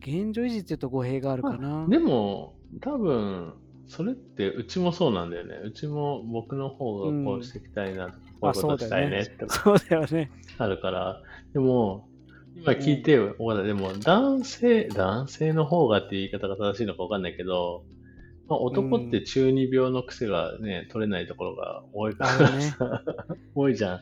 [0.00, 3.54] 現状維持って言うと語弊があるかな、でも、多分、
[3.86, 5.56] それってうちもそうなんだよね。
[5.64, 8.14] うちも僕の方がこうしていきたいな、
[8.52, 9.46] こういうことしたいねって。
[9.48, 10.30] そうだよね。
[10.58, 11.22] あるから。
[11.52, 12.08] でも、
[12.56, 17.84] 今聞いてよ、わかったでも男性、男性の方がっていう言い方が正しいのかわかんないけど、
[18.48, 22.50] まあ、男って中二病の癖がね、取れないところが多いから。
[22.50, 22.60] ね。
[22.62, 23.02] さ、
[23.54, 24.00] 多いじゃん。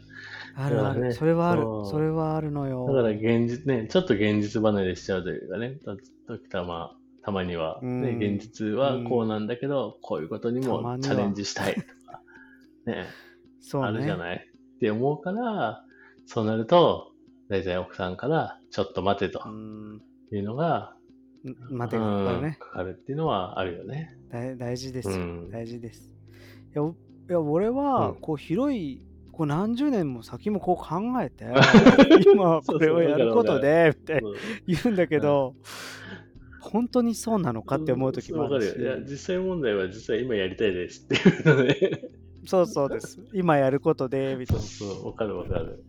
[0.55, 1.63] あるある、ねそれはある。
[1.87, 2.87] それはあるのよ。
[2.87, 8.03] だから現実ね、ちょっと現実離れしちゃうというかね、と時たま、たまには、うん。
[8.03, 12.21] ね、現実はこうなんだけど、こういうことにもチャレンジしたいとか、
[12.87, 13.07] ね、
[13.63, 13.89] そうね。
[13.89, 14.37] あるじゃない？
[14.37, 15.85] って思うから、
[16.27, 17.13] そうなると、
[17.49, 20.03] 大体奥さんから、ちょっと待てとうん。
[20.33, 20.95] いうのが、
[21.71, 22.57] 待てがかかるうんね。
[22.61, 24.17] かかるっていうのはあるよね。
[24.31, 26.11] 大大事ですよ、うん大事です。
[26.73, 26.95] いや、おい
[27.33, 31.47] や俺はうん、こう、広い、こう何十年も先もこう考えて、
[32.33, 34.35] 今はこれをやることで、みたいなそう
[34.67, 35.55] 言うんだけど、
[36.61, 38.79] 本当にそうなのかって思う時もあるし。
[38.79, 42.01] いや、実際問題は実は今やりたいですっていうのね。
[42.47, 43.21] そうそうです。
[43.33, 44.63] 今やることで、 みたいな。
[44.63, 45.85] そうそう、わかるわかる。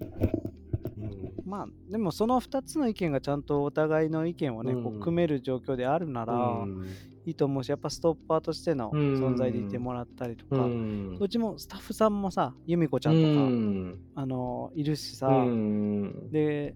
[1.45, 6.95] まあ、でもその2つの意見がちゃんとお互いの意見をね、こううん組める状況であるなら、うん。
[7.25, 9.13] いいと思うし、やっぱストッパーとしてのうん。
[9.15, 11.17] 存在でいてもらったりとうか、ん。
[11.19, 13.99] うちもスタッフさんもさ、由美子ちゃんとか、うん。
[14.15, 16.29] あのいるしさ、うん。
[16.31, 16.75] で、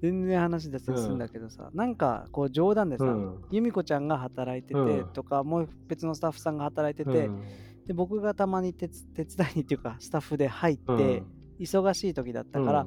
[0.00, 3.40] 全然話でするんだけどさ、なんかこう冗談でさ、うん。
[3.50, 5.12] 由美子ちゃんが働いててうん。
[5.12, 7.42] とか、もう別のスタッフさんが働いてて、うん
[7.86, 11.26] で僕がたまに手つ手伝いにっていうか、 スタッフで入って、うん。
[11.58, 12.86] 忙しい時だったから、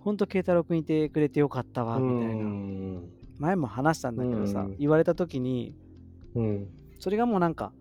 [0.00, 0.16] ほん。
[0.16, 2.44] と慶太郎君いてくれてよかったわ、うみたいな。
[2.44, 3.02] ん。
[3.38, 4.76] 前も話したんだけどさ、うん。
[4.78, 5.74] 言われた時に、
[6.34, 6.68] うん。
[6.98, 7.72] それがもうなんか、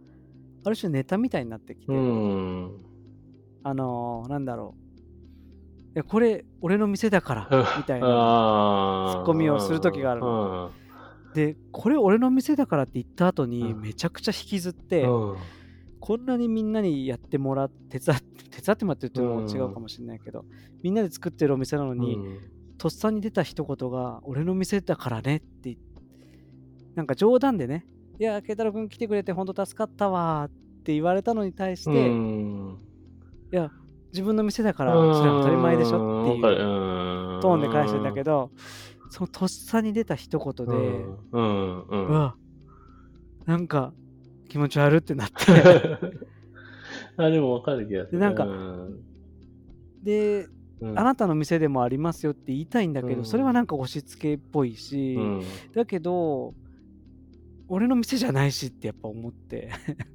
[0.64, 2.72] ある種ネタみたいになってきて、うん。
[3.64, 4.86] あのー、なんだろう。
[5.82, 8.08] いや、これ、俺の店だから、みたいな。
[8.10, 10.72] あツッコミをする時があるの。
[11.34, 13.82] で、これ俺の店だからって言った後に、うん。
[13.82, 15.36] めちゃくちゃ引きずって、うん
[16.06, 20.46] こんなにみんなにやってもらって、手伝って、手伝ってもらってるっていうのも違うかもしれないけど、
[20.84, 22.20] みんなで作ってるお店なのに、
[22.78, 25.82] とっさに出た一言が、俺の店だからねって言って、
[26.94, 27.88] なんか冗談でね、
[28.20, 32.78] いや、慶太郎君来てくれて本当助かったわって言われたのに対して、いうん。
[33.50, 33.72] や、
[34.14, 38.52] 自分の店だから、それは当たり前でしょっていうトトーンで返してんだけど、
[39.10, 41.18] そのとっさに出た一言で、うん。
[41.32, 41.80] うん。
[41.82, 42.36] ううんわ、
[43.48, 43.92] なんか
[44.56, 45.36] 気持ち悪ってなって、
[47.18, 48.20] あ、でもわかる気がする。
[48.20, 49.04] でなんかうん
[50.02, 50.48] で、
[50.80, 55.44] うんあなたの店でもありますよって言いたいんだけど、うんそれはなんか押し付けっぽいし、うん
[55.74, 56.54] だけど、
[57.68, 59.72] 俺の店じゃないしってやっぱ思って。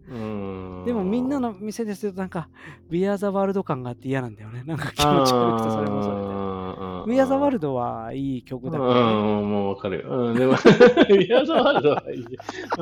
[0.08, 2.48] うんでもみんなの店ですよ、なんか、
[2.88, 4.64] We Are the World 感があって嫌なんだよね。
[4.64, 6.39] なんか気持ち悪くて、それもそれで。
[7.06, 9.46] We Are the World はいい曲だうん、けどね。
[9.46, 10.08] もうわかるよ。
[10.08, 10.52] うん、でも、
[11.10, 12.24] We Are the World はいい。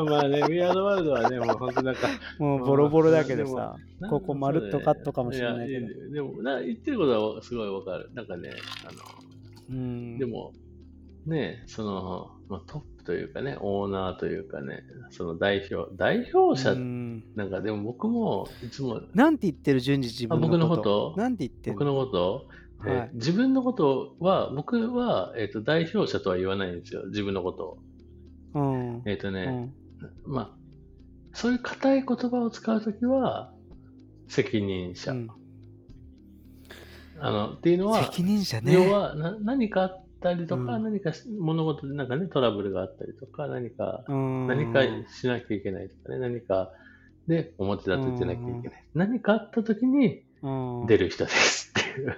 [0.09, 2.09] まあね、We Are the World はね、もう本当なんか、
[2.39, 3.77] もうボロボロだけどさ、
[4.09, 8.11] ここまるっとカットかもしれないけどでもな、言ってることはすごいわかる。
[8.15, 8.51] なんかね、
[8.87, 8.99] あの、
[9.71, 10.19] うん。
[10.19, 10.53] でも、
[11.27, 21.21] ね、その、まあ、トップというかね、オーナーというかね、その代表、代表者、うんなんかでも僕もいつも、なんて言ってる順次自分のことあ僕のこと？
[21.21, 22.47] なんて言ってん僕のこと、
[22.87, 27.79] えーはい自分のことは、僕は、えっ、と、代表者とは言わないんですよ、自分のことを。
[28.55, 29.03] うん。
[29.07, 29.73] えっ、とうね、ん
[30.25, 30.57] まあ、
[31.33, 33.53] そういう硬い言葉を使うときは、
[34.29, 35.13] 責任者。
[35.13, 35.29] うん
[37.21, 38.73] あの、っていうのは、責任者ね。
[38.73, 46.71] 要はな何かあったりとか、うん何かし物事でなんかね、トラブルがあったりとか、何か、うん何かしなきゃいけないとかね、何か
[47.27, 48.85] で表立ててなきゃいけない。
[48.95, 52.17] 何かあった時にうん出る人ですっていう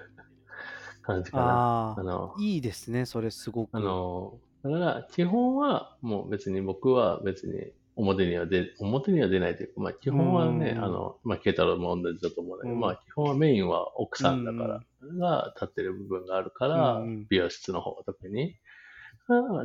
[1.12, 1.94] 感じかな。
[1.98, 3.70] あの、いいですね、それすごく。
[3.72, 14.80] あの、だから基本はもう別に僕は別に表には出、表には出ないというか、まあ基本はね、うんあの、まあ慶太郎も同じだと思うんだけど、うんまあ基本はメインは奥さんだから、
[15.18, 18.56] が立ってる部分があるから、うん美容室の方は特に。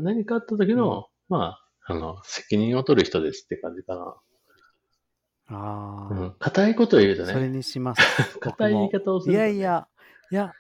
[0.02, 4.16] 何かあった時の、まあ、あの、責任を取る人ですって感じかな。
[5.48, 6.36] ああ、うん。
[6.40, 8.40] 硬いことを言うとそれね、にします。
[8.40, 9.88] 硬い言い方をすいるとね、やいや、
[10.32, 10.54] いや、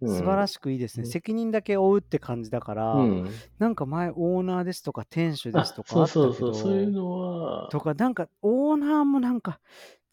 [0.00, 1.04] 素晴らししくいいですね。
[1.04, 3.28] うん責任だけ負うって感じだから、うん。
[3.58, 9.60] なんか前オーナーですとか店主であすとかそうそうそう、そういうのは、とか、なんかオーナーもなんか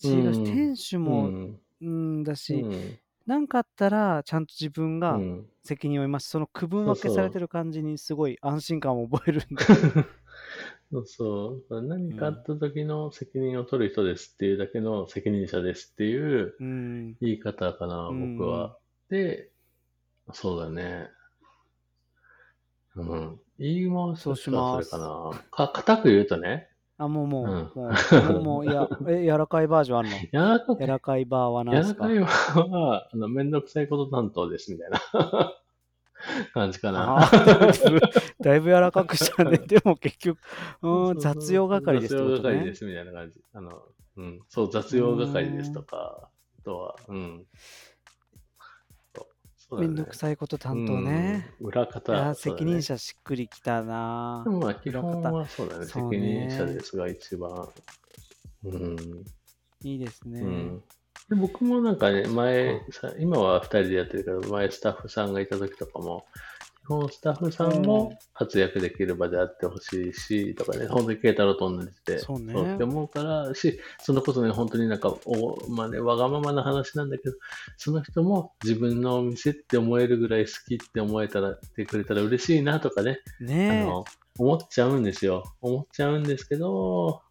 [0.04, 1.60] 違うし、うん店主うも、ん。
[1.82, 6.28] うん、だし、うんなんかあったらちゃんと自分がうん責任を負います。
[6.28, 9.64] その区分分けされてる感じにすごい安心感を覚えるんで。
[10.92, 11.82] そうそう。
[11.84, 17.14] 何かあった時の責任を取る人ですっていうだけの責任者ですっていううん。
[17.22, 18.76] 言い方かな、うん僕は。
[19.10, 19.51] で、
[20.34, 21.10] そうだね。
[22.96, 23.40] うん。
[23.58, 25.32] 言い回しとしてはそれかな。
[25.52, 26.68] か、硬く言うとね、
[26.98, 27.90] あ、もうもう、うんも
[28.30, 30.16] う、もう、もう、いや、え、柔らかいバージョンあるの？
[30.32, 32.08] 柔らかく、柔らかいバーは何ですか？
[32.08, 35.00] 柔らかいは、あの、めんどくさいこと担当ですみたいな
[36.54, 37.28] 感じかな。
[38.42, 39.58] だいぶ柔らかくしたね。
[39.66, 40.40] でも結局、
[40.84, 42.76] うん、雑用係ですね雑用係で。
[42.76, 43.42] すみたいな感じ。
[43.54, 43.82] あの、
[44.18, 47.46] うん、そう、雑用係ですとか、あとは、うん。
[49.72, 51.50] そうめんどくさいこと担当ね。
[51.62, 51.68] うん。
[51.68, 51.94] 裏い方。
[51.94, 54.50] や、そうだね責任者しっくりきたなで。
[54.52, 55.86] もまあ基本はそうだね。
[55.86, 57.70] 責そうね任者ですが一番。
[58.66, 58.98] うん。
[59.84, 60.42] いいですね。
[60.42, 60.84] うん。
[61.30, 66.26] で僕もなんかね、前、さ今は2人でやってるけど、前スタッフさんがいた時とかも、
[66.84, 77.36] 基本スタッフさんうんも活躍できる場であってほしいし、とかね、本当に慶太郎と同じで、そうねって思うから、し、そのこそね、本当になんか、おまあね、わがままな話なんだけど、
[77.78, 84.04] その人も自分のお店って思えるぐらい好きって思えたら、ってくれたら嬉しいなとかね、あねの、
[84.40, 85.44] 思っちゃうんですよ。
[85.62, 87.22] 思っちゃうんですけど、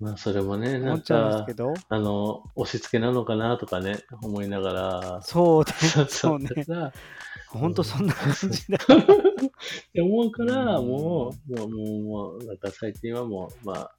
[0.00, 0.78] まあそれもね、え。
[0.78, 1.46] なんか。
[1.88, 5.72] あの、押し付けなのかなとかね、思いながら、そうね。
[5.78, 6.48] そうそうね。
[7.54, 8.78] だほんとそんな感じだ。
[8.84, 13.96] って思うから、うんもう、もう、もう、もう、なんか最近はもう、まあ、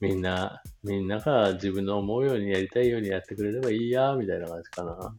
[0.00, 5.16] みんな、みんなが自分の思うようにやりたいようにやってくれればいいや、みたいな感じかな。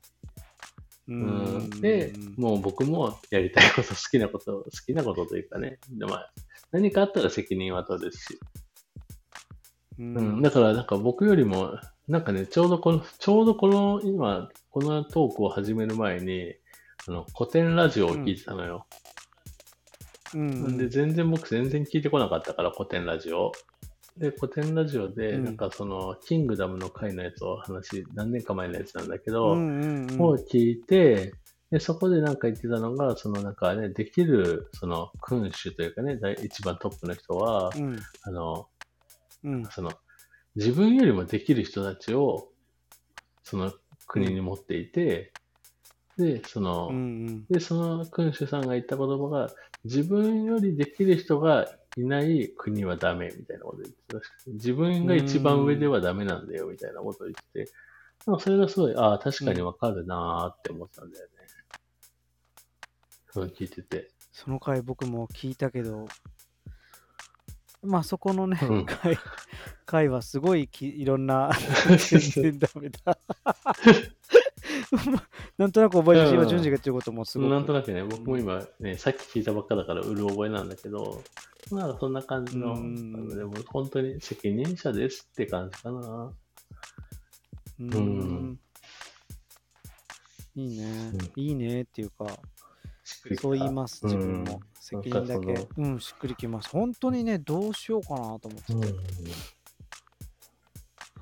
[1.07, 1.69] ううん。
[1.81, 6.33] で、もう僕もやりたいこと、好きなこと、好きなことというかね、でまあ、
[6.71, 8.39] 何かあったら責任は取るし、
[9.99, 16.55] ううん、だからなんか僕よりも、なんかね、ちょうどこの、ちょうどこの、今、このトークを始める前に、
[17.07, 18.85] あの、古典ラジオを聞いてたのよ。
[20.33, 20.77] うん。
[20.77, 23.51] で、全然僕全然聞いてこなかったから、古典ラジオ。
[24.17, 31.33] で、古典ラジオで、うんなんかその、キングダムの回のやつを話、何年か前のやつなんだけど、うんうんうんを聞いて、
[31.71, 38.67] で、そこでなんか言ってたのが、そのなんかね、できる、その、君主というかね、第一番トップの人は、うんあの、
[39.43, 39.91] うんその、
[40.55, 42.49] 自分よりもできる人たちを、
[43.43, 43.71] その
[44.07, 45.31] 国に持っていて、
[46.17, 49.49] で、その、うんで、その君主さんが言った言葉が、
[49.83, 57.71] 自分よりできる人がいない国はダメみたいなこと言ってたらしくて自分が一番上ではダメなんだよみたいなことを言ってて、
[58.25, 61.31] なんかそれがすごい、ああ、確かにわかるなーって思ったんだよね。
[63.31, 64.09] そう聞いてて。
[64.31, 66.07] その回僕も聞いたけど、
[67.83, 69.17] まあそこのね、うん回
[69.85, 71.51] 回はすごいきいろんな、
[72.09, 73.17] 全然ダメだ。
[75.57, 77.49] なんとなく覚えてしまう順次が言ってることもすごく。
[77.49, 81.23] なんとなくね、僕も今ね、さっき聞いたばっかだからうる覚えなんだけど、
[81.71, 82.75] まあそんな感じの、
[83.35, 86.33] でも本当に責任者ですって感じかな。
[87.79, 87.89] ううん
[88.51, 88.59] ん。
[90.55, 92.25] いいね、うんいいねっていうか、
[93.03, 94.53] そう言います、自分も。
[94.53, 95.67] うん責任だけ。
[95.77, 96.69] うん、しっくりきます。
[96.69, 98.73] 本当にね、どうしようかなと思ってて。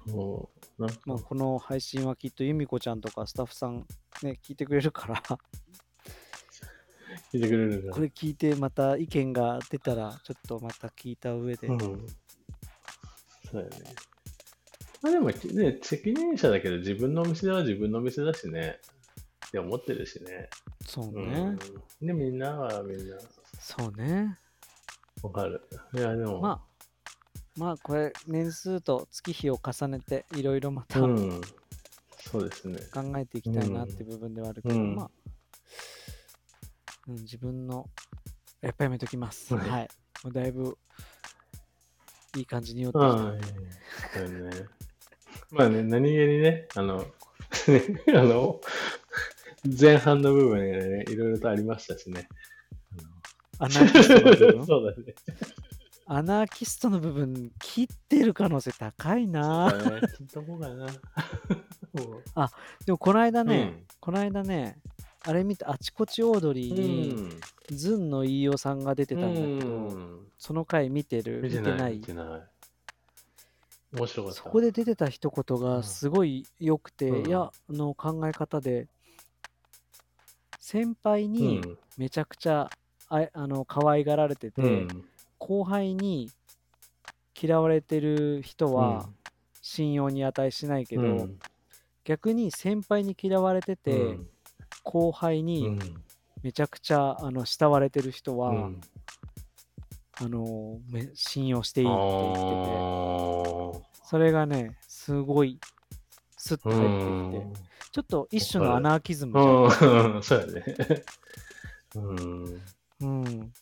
[0.08, 0.12] うん。
[0.12, 3.86] そまあ、この配信はきっと由美子ちゃんとかスタッフさん
[4.24, 5.16] ね、聞いてくれるから、
[7.32, 11.68] 聞いてくれるこれ聞いてまた意見が出たら、ちょっとまた聞いた上で。
[11.68, 11.80] うん。
[11.80, 11.88] そ
[13.52, 13.96] うだよね。
[15.02, 18.80] まあでも、ね、責任者だけど自分のお店は自分のお店だしね。
[19.48, 20.50] って思ってるしね。
[20.86, 21.40] そううね。
[21.42, 21.60] ん。
[22.02, 23.18] で、みんなはみんな、
[23.60, 24.38] そうね。
[25.24, 25.62] わかる。
[25.94, 26.75] いや、でも、まあ、
[27.58, 31.42] まあ、これ、年数と月日を重ねて、いろいろまた考うん。
[32.18, 32.80] そうですね。
[33.18, 35.12] えていきたいなっていう部分ではあるけど、うんまあ、
[37.08, 37.90] うん、自分の、
[38.62, 39.56] やっぱやめときます。
[39.56, 39.90] はいはい。
[40.24, 40.78] もうだいぶ、
[42.36, 43.72] いい感じに酔ってああ、きたいやいや
[44.14, 44.66] そうよね。
[45.52, 47.06] まあね、何気にね、あの、
[48.14, 48.60] あの、
[49.80, 52.28] 前半の部分でね、いろいろとありましたしね。
[53.60, 55.16] アナーキストの そうだね。
[56.08, 59.72] アナーキストの部分、切ってる可能性高いな。
[59.72, 59.78] ね。
[60.20, 60.86] 聞いとこうかな。
[61.94, 62.24] もう
[62.86, 64.80] でも、この間ね、うんこの間ね、
[65.24, 67.30] あれ見て、あちこちオードリーに、
[67.76, 71.42] ズンの飯尾さんが出てたんだけど、うんその回見てる？
[71.42, 71.98] 見てない。
[71.98, 73.96] 見てない？
[73.98, 74.38] 面白かった。
[74.38, 78.88] そこで出てた一言うんがすごい良くて、うんいや、あの考え方で、
[80.60, 82.70] 先輩にうん、めちゃくちゃ
[83.10, 85.06] ああの可愛がられてて、うん、
[85.38, 86.32] 後輩に
[87.40, 89.10] 嫌われてる人は
[89.62, 91.40] 信用に値しないけど、うん。
[92.04, 94.30] 逆に先輩に嫌われてて、うん。
[94.84, 95.80] 後輩うにん。
[96.44, 98.82] めちゃくちゃあの慕われてる人は、うん。
[100.18, 102.34] あのめ信用していいって言っ
[103.74, 103.86] てて。
[104.04, 105.60] それがねすごい
[106.38, 110.64] スッと入ってきて、ちょっと一種のアナーキズムじゃん、 そうやね。
[113.02, 113.54] うん。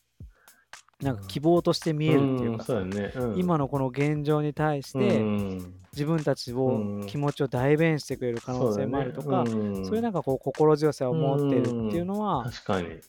[1.09, 3.11] うん、なんか希望として見えるっていうかうやね。
[3.15, 12.99] うん今のこの現状に対して、うん自分たちうをん気持ちを代弁してくれる可能性もあるとか、そう,、いうなんかこう心強さを持ってるっていうのは確かに。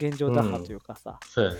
[0.00, 1.58] 現状打破というかさ、そうやね。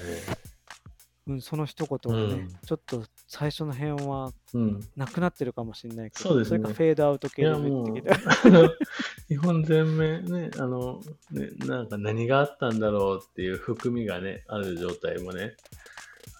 [1.26, 4.80] うん、その一言がね、うんちょっと最初の辺はうん。
[4.96, 8.30] なくなってるかもしれないけど、そうですねれかフェードアウト系でいや、もう言ってきた。、
[9.28, 11.00] 日本全面ね、あの、
[11.30, 15.56] ね、なんか何があったんだろうっていう含みがね、ある状態もね、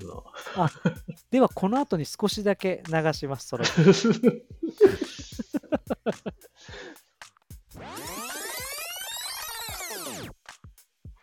[0.01, 0.25] あの、
[1.31, 3.65] では、この後に少しだけ流します、それ。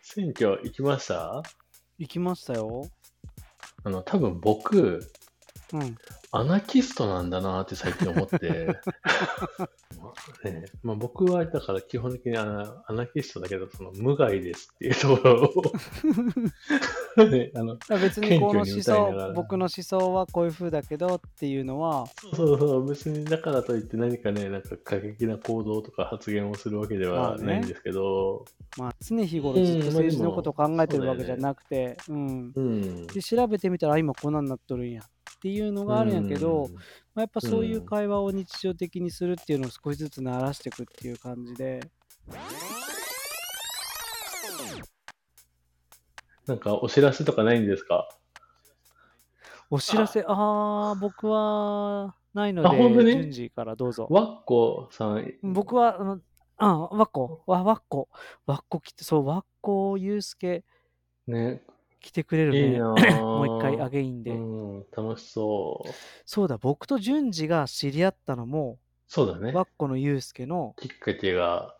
[0.02, 1.42] 選挙行きました？
[1.98, 2.88] 行きましたよ。
[3.84, 5.00] あの、多分僕、
[5.72, 5.96] うん。
[6.32, 8.38] アナキストなんだなって最近思って。
[10.44, 15.50] ねまあ、僕はだから基本的にあのアナキストだけど、その無害ですっていうところをね、
[17.54, 27.42] あの別にこの思想、僕の思想はこういう風だけどっていうのは、そうそうそう、別にだからといって何かね、なんか過激な行動とか発言をするわけでまあね。
[27.42, 28.44] はないんですけど、
[28.78, 32.52] まあ、常日頃ずっと政治のことを考えてるわけじゃなくて、うん。
[32.54, 33.06] うん。
[33.06, 36.74] で、調べてみたら、あ今こんなんなっとるんやっていうのがあるんやけど、うん。
[36.74, 36.80] ま
[37.16, 41.80] あ、やっぱそういう会話を日常的にするっていうのを少しずつ慣らしていくっていう感じで、
[46.46, 48.08] なんかお知らせとかないんですか？
[49.70, 53.06] お知らせ、ああー、僕はないのあ本当に？
[53.06, 54.06] で、順次からどうぞ。
[54.10, 56.20] ワッコさん、僕は、あの、
[56.58, 58.08] あ、わっこ、わ、わっこ、
[58.46, 60.64] わっこ来て、そう、わっこゆうすけ
[61.26, 61.62] ね、
[62.00, 62.72] 来てくれるね。
[62.72, 62.78] いい
[63.22, 64.32] もう一回アゲインで。
[64.32, 64.34] う
[64.80, 65.88] ん、楽しそう。
[66.26, 68.78] そうだ、僕と順次が知り合ったのも、
[69.08, 69.62] そうだねわ。
[69.62, 71.76] っこのゆうすけの、きっかけが、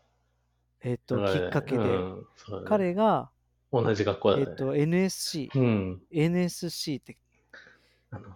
[0.81, 2.23] えっと、きっかけで、うんね
[2.67, 3.31] 彼が、
[3.73, 4.45] 同じ学校だね。
[4.49, 6.03] えっと、NSC、うん。
[6.11, 7.17] NSC って
[8.11, 8.29] あの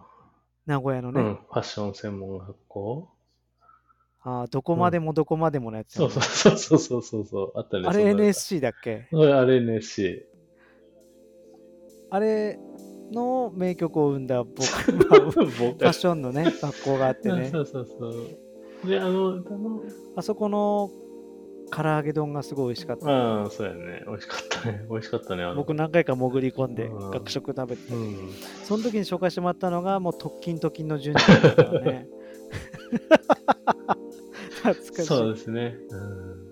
[0.65, 3.09] 名古屋のね、うん、ファッション専門学校
[4.21, 7.87] あーどこまでもどこまでものやつやね、そうそうそうそうそうそう、あったね。
[7.87, 9.07] あれ NSC だっけ？
[9.11, 10.25] うんあれ NSC。
[12.09, 12.59] あれ
[13.11, 18.89] の名曲を生んだ僕は フ僕ァッションのね、学校があってね そ、うそうそう。
[18.89, 19.81] で、あの、あの、
[20.15, 20.89] あそこの
[21.71, 23.09] 唐揚げ丼がすごい美味しかった。
[23.09, 24.03] ああ、そうやね。
[24.07, 24.85] 美味しかったね。
[24.89, 25.53] 美味しかったね。
[25.55, 28.31] 僕何回か潜り込んでうん学食食べて、うん。
[28.63, 32.07] その時に紹介してもらったのがもう特勤特勤の順次だったからね。
[34.63, 35.05] 懐かしい。
[35.05, 35.77] そうですね。
[35.89, 36.47] うん。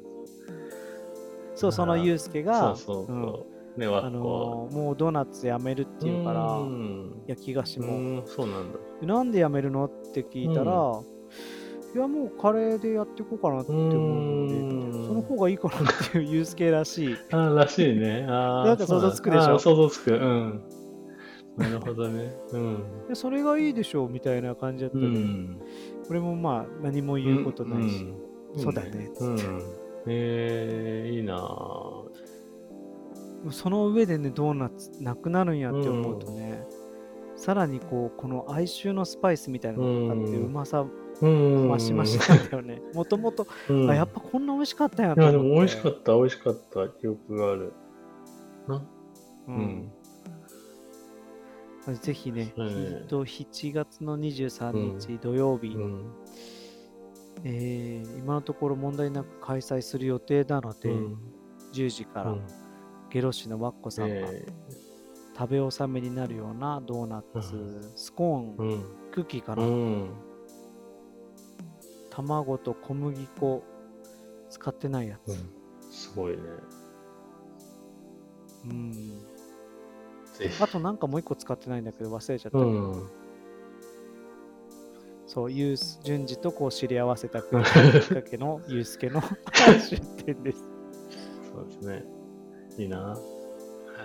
[1.56, 3.48] そう、そのユうスケが、そうそううんそ
[3.78, 3.80] う。
[3.80, 4.18] ね、わあっこ。
[4.18, 7.24] のーもうドーナツやめるっていうから、うん。
[7.28, 7.88] 焼き菓子も。
[7.88, 8.80] うん、そうなんだ。
[9.02, 9.86] なんでやめるの？
[9.86, 10.92] って聞いたら、
[11.96, 15.80] いやもうカレーでやっていこうかなって思うので、うんその方がいいかなっ
[16.12, 17.16] ていう ユースケらしい。
[17.32, 18.26] ああ、らしいね。
[18.28, 18.66] ああ。
[18.66, 19.60] なんか想像つくでしょ？
[19.60, 20.12] 想像つく。
[20.14, 20.62] うん。
[21.58, 22.36] なるほどね。
[22.52, 22.84] うん。
[23.08, 25.58] でそれがいいでしょうみたいな感じだったうで、ん。
[26.10, 28.16] 俺もまあ何も言うことないし、うん
[28.60, 29.62] そうだねつってうん。
[30.08, 32.06] えー、いいなぁ。
[33.52, 36.66] その上でねドーナツなくなるんやって思うとね、
[37.36, 40.90] さらにこうこの哀愁のスパイスみたいなのがかかってうんうまさうん。
[41.22, 42.82] 増し増しなんだよね。
[42.94, 45.38] もともと、うん、あやっぱこんな美味しかったんやいや、で。
[45.38, 47.74] も美味しかった、美味しかった記憶がある。
[48.68, 48.76] な？
[48.76, 48.84] う
[49.48, 49.92] うんん。
[52.02, 56.12] ぜひね、うんえっと7月の23日土曜日、うん。
[57.44, 61.18] えー今のところ問題なく開催する予定なので、うん
[61.74, 62.42] 10時から、うん
[63.12, 64.46] ゲロシのワッコさんがえ
[65.38, 68.84] 食べ納めになるようなドーナツ、うスコーン。
[69.12, 70.10] クッキーかうな、ん。
[72.16, 73.64] 卵と小麦粉
[74.50, 75.30] 使ってないやつ。
[75.32, 75.50] うん
[75.92, 76.40] すごいね。
[78.66, 78.92] うん。
[80.62, 82.58] あとなんかもう一個使ってないんだけど忘れちゃった。
[82.58, 83.10] うん。
[85.28, 87.62] そう、ユース、順次とこう知り合わせた きっか
[88.24, 89.22] けのユースケの
[89.90, 90.64] 出店です。
[91.54, 92.06] そうですね。
[92.78, 93.18] いいな。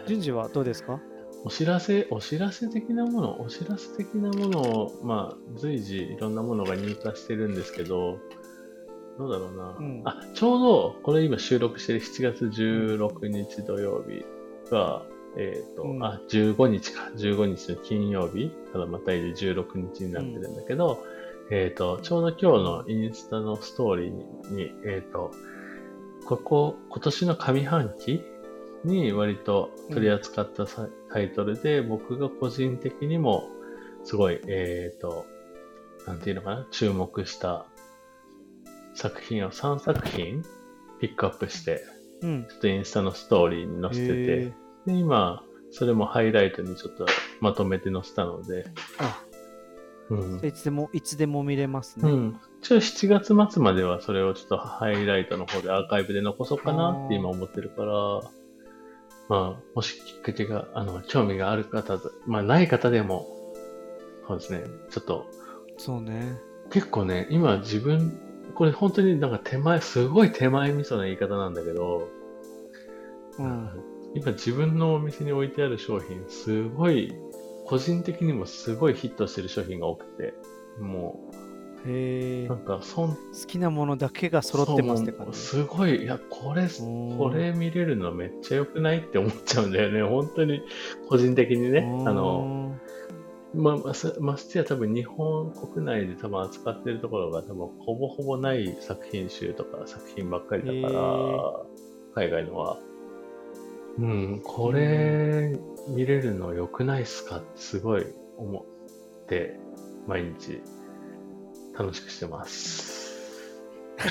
[0.06, 1.00] 順次はどうですか？
[1.44, 8.18] お知らせ、お知らせ的なもの、お知らせ的なものを、まあ、随時いろんなものが入荷してるんですけど、
[9.18, 9.76] どうだろうな。
[9.78, 10.02] うん。
[10.04, 14.24] あ、ちょうど、これ今収録してる7月16日土曜日
[14.70, 15.02] が、
[15.36, 16.04] えっ、と、うん。
[16.04, 21.02] あ、15日か、15日の金曜日、ただまたいで16日になってるんだけど、
[21.50, 25.30] えっ、と、ちょうど今日のインスタのストーリーに、えっ、と、
[26.26, 28.22] ここ、今年の上半期
[28.84, 33.48] に割と取り扱ったさ、タイトルで、僕が個人的にも
[34.04, 35.26] すごい、えっ、と、
[36.06, 37.66] なんていうのかな、注目した
[38.94, 40.42] 作品を3作品
[41.00, 41.84] ピックアップして、
[42.22, 42.46] うん。
[42.48, 44.52] ちょっとインスタのストーリーに載せてて、へ
[44.86, 47.06] で、今、それもハイライトにちょっと
[47.40, 48.66] まとめて載せたので、
[48.98, 49.22] あ、
[50.10, 50.46] うん。
[50.46, 52.10] いつでも、いつでも見れますね。
[52.10, 52.40] うん。
[52.60, 58.20] 一応7月末まではそれをちょっとハイライトの方でアーカイブで残そうかなって今思ってるから、
[59.30, 63.28] まあ、もしきっかけが、あの、興味がある方と、まあ、ない方でも、
[64.26, 65.26] そうですね、ちょっと、
[65.78, 66.36] そうね。
[66.72, 68.18] 結構ね、今自分、
[68.56, 72.08] これ本当になんか手前、すごい手前味噌な言い方なんだけど、
[73.38, 73.70] うん。
[74.16, 77.14] 今自分のお店に置いてある商品、すごい、
[77.66, 80.34] 個人的にもすごいヒットしてる商品が多くて、
[80.80, 81.30] も
[81.86, 83.16] へなんか、そん、好
[83.46, 85.38] きなものだけが揃ってますって感じ。
[85.38, 90.02] すごい、いや、これ、うんこれ見れるのめっちゃ良くないって思っちゃうんだよね。
[90.08, 90.62] 本当に、
[91.08, 91.80] 個人的にね。
[92.06, 92.74] あの、
[93.54, 101.60] まあ、まさましてや多分日本国内で多分扱ってるところが多分ほぼほぼない作品集とか作品ばっかりだから、
[102.14, 102.78] 海外のは。
[103.98, 105.58] うん、これ
[105.88, 107.38] 見れるの良くないっすか？
[107.38, 108.06] ってすごい
[108.36, 109.58] 思って、
[110.06, 110.62] 毎日
[111.80, 113.00] 楽しくしてます。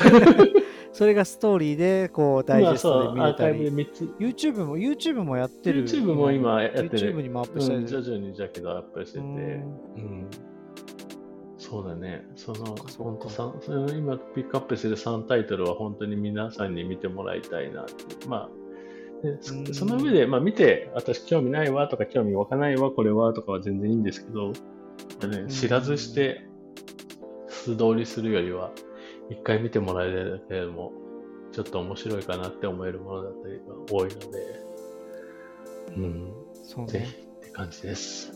[0.91, 3.67] それがストーリーで、こう、ダイジェストで見れたり。
[3.67, 4.03] イブで3つ。
[4.20, 5.86] YouTube も、YouTube もやってる。
[5.86, 6.89] YouTube も今やってる。
[6.89, 9.24] YouTube にもアップしたりうん、徐々にだけどアップしてて。
[9.24, 9.38] うんう
[9.99, 10.28] ん
[11.57, 12.26] そうだね。
[12.36, 18.28] その、本当さその今ピックアップしてる3タイトルは本当に皆さんに見てもらいたいなって。
[18.28, 18.49] ま
[19.24, 24.53] あ、でそうんその上で、まあ見て、私興味ないわとか興味湧かないわ、これはとかは全然いいんですけど、
[25.28, 26.49] ねん知らずして
[27.60, 28.72] 素通りするよりは、
[29.30, 30.91] 一回見てもらえるだけでも、
[31.51, 34.70] ちょっと面白いかなって思えるものだったりが多いので、
[35.97, 36.34] うん、
[36.64, 37.16] そうねぜひ。
[37.16, 38.32] って感じです。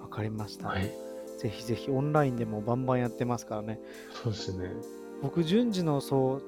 [0.00, 0.68] わかりました。
[0.68, 0.92] はい。
[1.38, 3.80] ぜひぜひオンラインでもバンバンやってますからね。
[4.22, 4.70] そうですね。
[5.22, 6.42] 僕、順次のそう、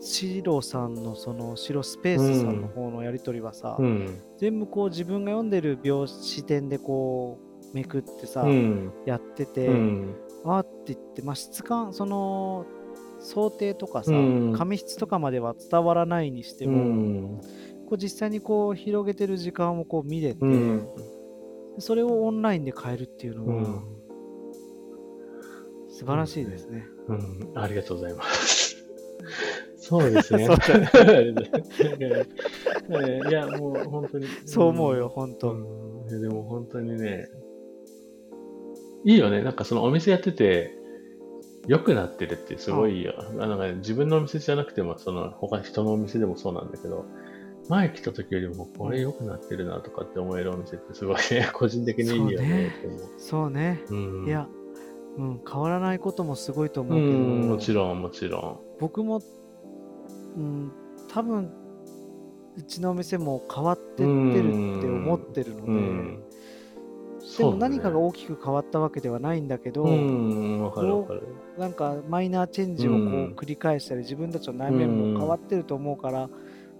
[0.00, 4.22] シロさんのそのシロスペースさんの方のやりとりはさ、うん。
[4.38, 8.92] 全部こう自分が読んでる描視点でこうめくってさ、うん。
[9.06, 10.14] やってて、うん。
[10.44, 12.66] あーって言って、まあ、質感、その
[13.20, 17.40] 想定とかさ、うん紙質とかまでは伝わらないにしてうも、ん。
[17.86, 20.88] こう実際にこう広げてる時間をこう見れて、うん。
[21.78, 23.82] それをオンラインで変えるっていうのは、うん。
[25.88, 26.86] 素晴らしいですね。
[27.08, 27.52] うん。
[27.54, 28.76] ありがとうございます。
[29.76, 30.46] そうですね。
[33.28, 34.26] いや、もう本当に。
[34.44, 35.56] そう思うよ、本う当。
[36.20, 37.28] でも本当にね、
[39.04, 39.42] いいよね。
[39.42, 40.76] なんかそのお店やってて、
[41.66, 43.14] 良くなってるってすごいよ。
[43.18, 47.06] あなんかね自分のお店じゃなくても、その他人のお店でもそうなんだけど、
[47.68, 53.00] 前来た時よりもこれ良くなってるなとかって思えるお店ってすごいね、 個人的にいいよねって思う。
[53.18, 53.82] そうね。
[53.90, 54.48] うん、いや、
[55.16, 59.20] うん、変わらないこともすごいとう思うけど、ん、もちろん、もちろ僕も、
[60.36, 60.72] うん、
[61.08, 61.50] 多分
[62.56, 65.64] うちのお店も変わってってるって思ってるのん。
[65.66, 66.22] で、うん。
[67.40, 69.86] でも何かが大きく変わったわけではないんだけど。
[71.58, 76.28] なんかマイナーチェンジをこううん繰り返したり、自分たちの内面も変わってると思うから、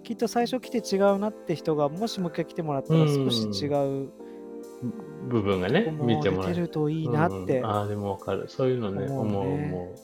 [0.03, 3.67] きっと最初来て違うなって人がもしもう一回来てもらったらうん少し違
[4.05, 4.09] う
[5.27, 6.67] 部分がね見もてもらえる。
[6.67, 8.45] といいなって、うんああ、でもわかる。
[8.47, 9.95] そういうのね、思う思う。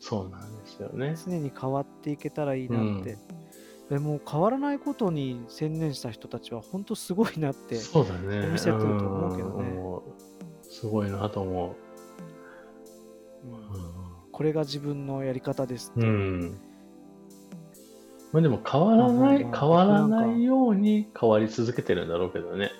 [0.00, 1.14] そうなんですよね。
[1.26, 3.16] 常に変わっていけたらいいなって、
[3.90, 8.46] でも変わらないことに専念した人たちは本当すごいなってそうだね。
[8.46, 9.78] お店やってると思うけどね
[10.62, 11.74] すごいなと思うんう。
[14.30, 16.58] これが自分のやり方ですって、うん。
[18.32, 22.70] まあでも変わらない、まあまあ変わらないように変わり続けてるんだろうけどね。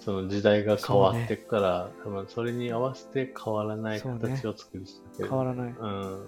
[0.00, 5.28] その時代が変わっていくから、多分それに合わせて変わらない形を作り続ける。
[5.28, 6.26] 変わらない、うん。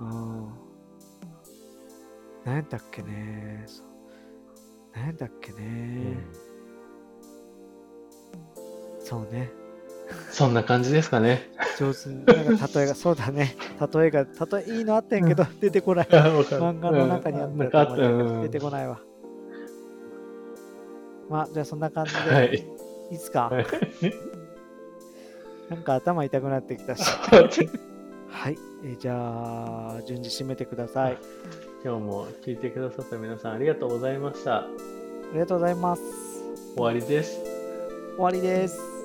[0.00, 0.65] あ
[2.46, 3.64] 何やったっけね。
[3.66, 3.86] そう
[4.94, 6.16] 何やったっけね、
[9.00, 9.50] そうね。
[10.30, 11.50] そんな感じですかね。
[11.78, 12.08] 上手。
[12.08, 13.56] になんか例えが そうだね。
[13.92, 14.28] 例えが例
[14.74, 16.06] えいいのあったんやけど、出てこない。
[16.06, 18.42] 漫画の中にあったうん。
[18.42, 19.00] 出てこないわ。
[21.28, 22.54] まあじゃあそんな感じで、、はい。
[23.10, 23.14] い。
[23.14, 23.48] いっすか？
[23.50, 23.66] はい。
[25.68, 27.02] なんか頭痛くなってきたし。
[28.30, 31.14] はい、えーじゃあ順次締めてください。
[31.14, 31.18] あ
[31.84, 34.66] 今日も聞いてくださった皆さんありがとうございました。
[35.32, 36.02] りがとうございます
[36.74, 37.40] 終わりです。
[38.16, 38.95] 終わりです